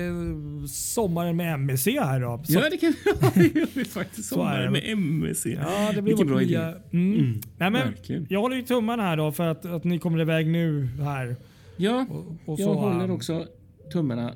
sommaren 0.67 1.35
med 1.35 1.53
MSC 1.53 1.87
här 1.87 2.19
då. 2.19 2.41
Så, 2.43 2.53
Ja, 2.53 2.69
det 2.69 2.77
kan 2.77 2.93
ja, 3.21 3.31
vi 3.73 3.85
faktiskt. 3.85 4.29
Så 4.29 4.35
är 4.35 4.37
Sommar 4.39 4.59
det. 4.61 4.69
med 4.69 4.89
MSC. 4.97 5.45
ja, 5.45 5.91
det 5.95 6.01
blir 6.01 6.13
Vilken 6.13 6.27
bra 6.27 6.41
idé. 6.41 6.55
Mm. 6.55 6.73
Mm, 7.13 7.41
Nej, 7.57 7.71
men 7.71 7.73
verkligen. 7.73 8.25
jag 8.29 8.41
håller 8.41 8.55
ju 8.55 8.61
tummarna 8.61 9.03
här 9.03 9.17
då 9.17 9.31
för 9.31 9.47
att, 9.47 9.65
att 9.65 9.83
ni 9.83 9.99
kommer 9.99 10.21
iväg 10.21 10.47
nu 10.47 10.89
här. 11.01 11.35
Ja, 11.77 12.05
Och, 12.09 12.53
och 12.53 12.59
jag 12.59 12.73
håller 12.75 13.05
um, 13.05 13.11
också 13.11 13.47
tummarna 13.93 14.35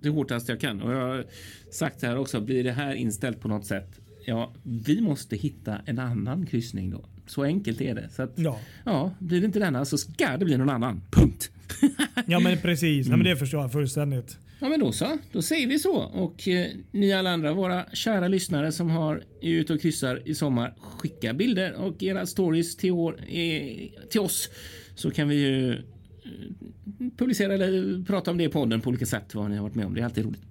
det 0.00 0.08
hårdaste 0.08 0.52
jag 0.52 0.60
kan. 0.60 0.82
Och 0.82 0.92
jag 0.92 1.00
har 1.08 1.24
sagt 1.70 2.02
här 2.02 2.18
också, 2.18 2.40
blir 2.40 2.64
det 2.64 2.72
här 2.72 2.94
inställt 2.94 3.40
på 3.40 3.48
något 3.48 3.66
sätt? 3.66 4.00
Ja, 4.26 4.52
vi 4.62 5.00
måste 5.00 5.36
hitta 5.36 5.78
en 5.86 5.98
annan 5.98 6.46
kryssning 6.46 6.90
då. 6.90 7.04
Så 7.26 7.42
enkelt 7.44 7.80
är 7.80 7.94
det. 7.94 8.08
Så 8.12 8.22
att, 8.22 8.32
Ja. 8.38 8.58
ja, 8.84 9.14
blir 9.18 9.40
det 9.40 9.46
inte 9.46 9.58
denna 9.58 9.84
så 9.84 9.98
ska 9.98 10.36
det 10.36 10.44
bli 10.44 10.56
någon 10.56 10.70
annan. 10.70 11.00
Punkt. 11.10 11.50
ja 12.26 12.40
men 12.40 12.58
precis. 12.62 13.06
Nej, 13.06 13.18
men 13.18 13.20
Mm. 13.20 13.32
det 13.32 13.36
förstår 13.36 13.60
jag 13.60 13.72
fullständigt. 13.72 14.38
Ja, 14.60 14.68
men 14.68 14.80
då 14.80 14.92
så. 14.92 15.18
Då 15.32 15.42
säger 15.42 15.66
vi 15.66 15.78
så. 15.78 15.96
Och 15.96 16.48
eh, 16.48 16.66
ni 16.90 17.12
alla 17.12 17.30
andra, 17.30 17.52
våra 17.52 17.84
kära 17.92 18.28
lyssnare 18.28 18.72
som 18.72 18.90
har 18.90 19.22
är 19.40 19.50
ute 19.50 19.72
och 19.72 19.80
kryssar 19.80 20.22
i 20.28 20.34
sommar, 20.34 20.74
skicka 20.80 21.34
bilder 21.34 21.72
och 21.74 22.02
era 22.02 22.26
stories 22.26 22.76
till, 22.76 22.90
år, 22.92 23.16
eh, 23.28 23.88
till 24.10 24.20
oss 24.20 24.50
så 24.94 25.10
kan 25.10 25.28
vi 25.28 25.34
ju 25.36 25.78
publicera 27.18 27.54
eller 27.54 28.04
prata 28.04 28.30
om 28.30 28.38
det 28.38 28.44
i 28.44 28.48
podden 28.48 28.80
på 28.80 28.88
olika 28.90 29.06
sätt 29.06 29.34
vad 29.34 29.50
ni 29.50 29.56
har 29.56 29.62
varit 29.62 29.74
med 29.74 29.86
om. 29.86 29.94
Det 29.94 30.00
är 30.00 30.04
alltid 30.04 30.24
roligt. 30.24 30.42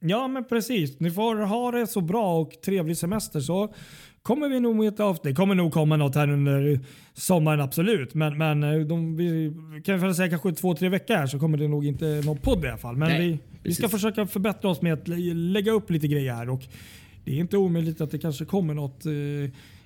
Ja, 0.00 0.28
men 0.28 0.44
precis. 0.44 1.00
Ni 1.00 1.10
får 1.10 1.36
ha 1.36 1.70
det 1.70 1.86
så 1.86 2.00
bra 2.00 2.38
och 2.40 2.52
trevlig 2.64 2.96
semester 2.96 3.40
så 3.40 3.74
kommer 4.22 4.48
vi 4.48 4.60
nog 4.60 4.76
med 4.76 5.00
avsnitt. 5.00 5.22
Det 5.22 5.34
kommer 5.34 5.54
nog 5.54 5.72
komma 5.72 5.96
något 5.96 6.14
här 6.14 6.30
under 6.30 6.80
sommaren, 7.14 7.60
absolut. 7.60 8.14
Men, 8.14 8.38
men 8.38 8.62
eh, 8.62 8.80
de, 8.80 9.16
vi 9.16 9.52
kan 9.84 9.98
väl 9.98 10.14
säga 10.14 10.28
kanske 10.28 10.52
två, 10.52 10.74
tre 10.74 10.88
veckor 10.88 11.14
här 11.14 11.26
så 11.26 11.38
kommer 11.38 11.58
det 11.58 11.68
nog 11.68 11.86
inte 11.86 12.22
någon 12.24 12.38
podd 12.38 12.64
i 12.64 12.68
alla 12.68 12.78
fall. 12.78 12.96
Men 12.96 13.08
Nej, 13.08 13.28
vi, 13.30 13.38
vi 13.62 13.74
ska 13.74 13.88
försöka 13.88 14.26
förbättra 14.26 14.70
oss 14.70 14.82
med 14.82 14.92
att 14.92 15.08
lä- 15.08 15.34
lägga 15.34 15.72
upp 15.72 15.90
lite 15.90 16.08
grejer 16.08 16.34
här. 16.34 16.48
Och 16.50 16.62
det 17.24 17.30
är 17.32 17.36
inte 17.36 17.56
omöjligt 17.56 18.00
att 18.00 18.10
det 18.10 18.18
kanske 18.18 18.44
kommer 18.44 18.74
något 18.74 19.06
eh, 19.06 19.12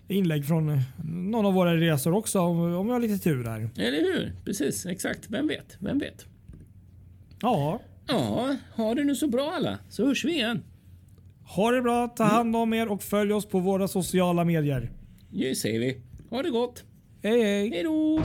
inlägg 0.08 0.46
från 0.46 0.68
eh, 0.68 0.78
någon 1.04 1.46
av 1.46 1.54
våra 1.54 1.76
resor 1.76 2.14
också 2.14 2.40
om, 2.40 2.58
om 2.74 2.86
vi 2.86 2.92
har 2.92 3.00
lite 3.00 3.18
tur 3.18 3.44
här. 3.44 3.70
Eller 3.76 3.98
hur? 4.02 4.32
Precis, 4.44 4.86
exakt. 4.86 5.26
Vem 5.30 5.46
vet? 5.48 5.76
Vem 5.80 5.98
vet? 5.98 6.26
Ja, 7.40 7.80
Ja, 8.08 8.56
ha 8.74 8.94
det 8.94 9.04
nu 9.04 9.14
så 9.14 9.28
bra 9.28 9.50
alla, 9.56 9.78
så 9.88 10.06
hörs 10.06 10.24
vi 10.24 10.32
igen. 10.34 10.62
ha 11.56 11.70
det 11.70 11.82
bra, 11.82 12.08
ta 12.08 12.24
hand 12.24 12.56
om 12.56 12.72
er 12.74 12.88
och 12.88 13.02
följ 13.02 13.32
oss 13.32 13.46
på 13.46 13.58
våra 13.58 13.88
sociala 13.88 14.44
medier. 14.44 14.90
Det 15.30 15.54
säger 15.54 15.80
vi. 15.80 16.00
Ha 16.30 16.42
det 16.42 16.50
gott. 16.50 16.84
Hej 17.22 17.42
hej! 17.42 17.70
Hej 17.70 17.82
då! 17.82 18.22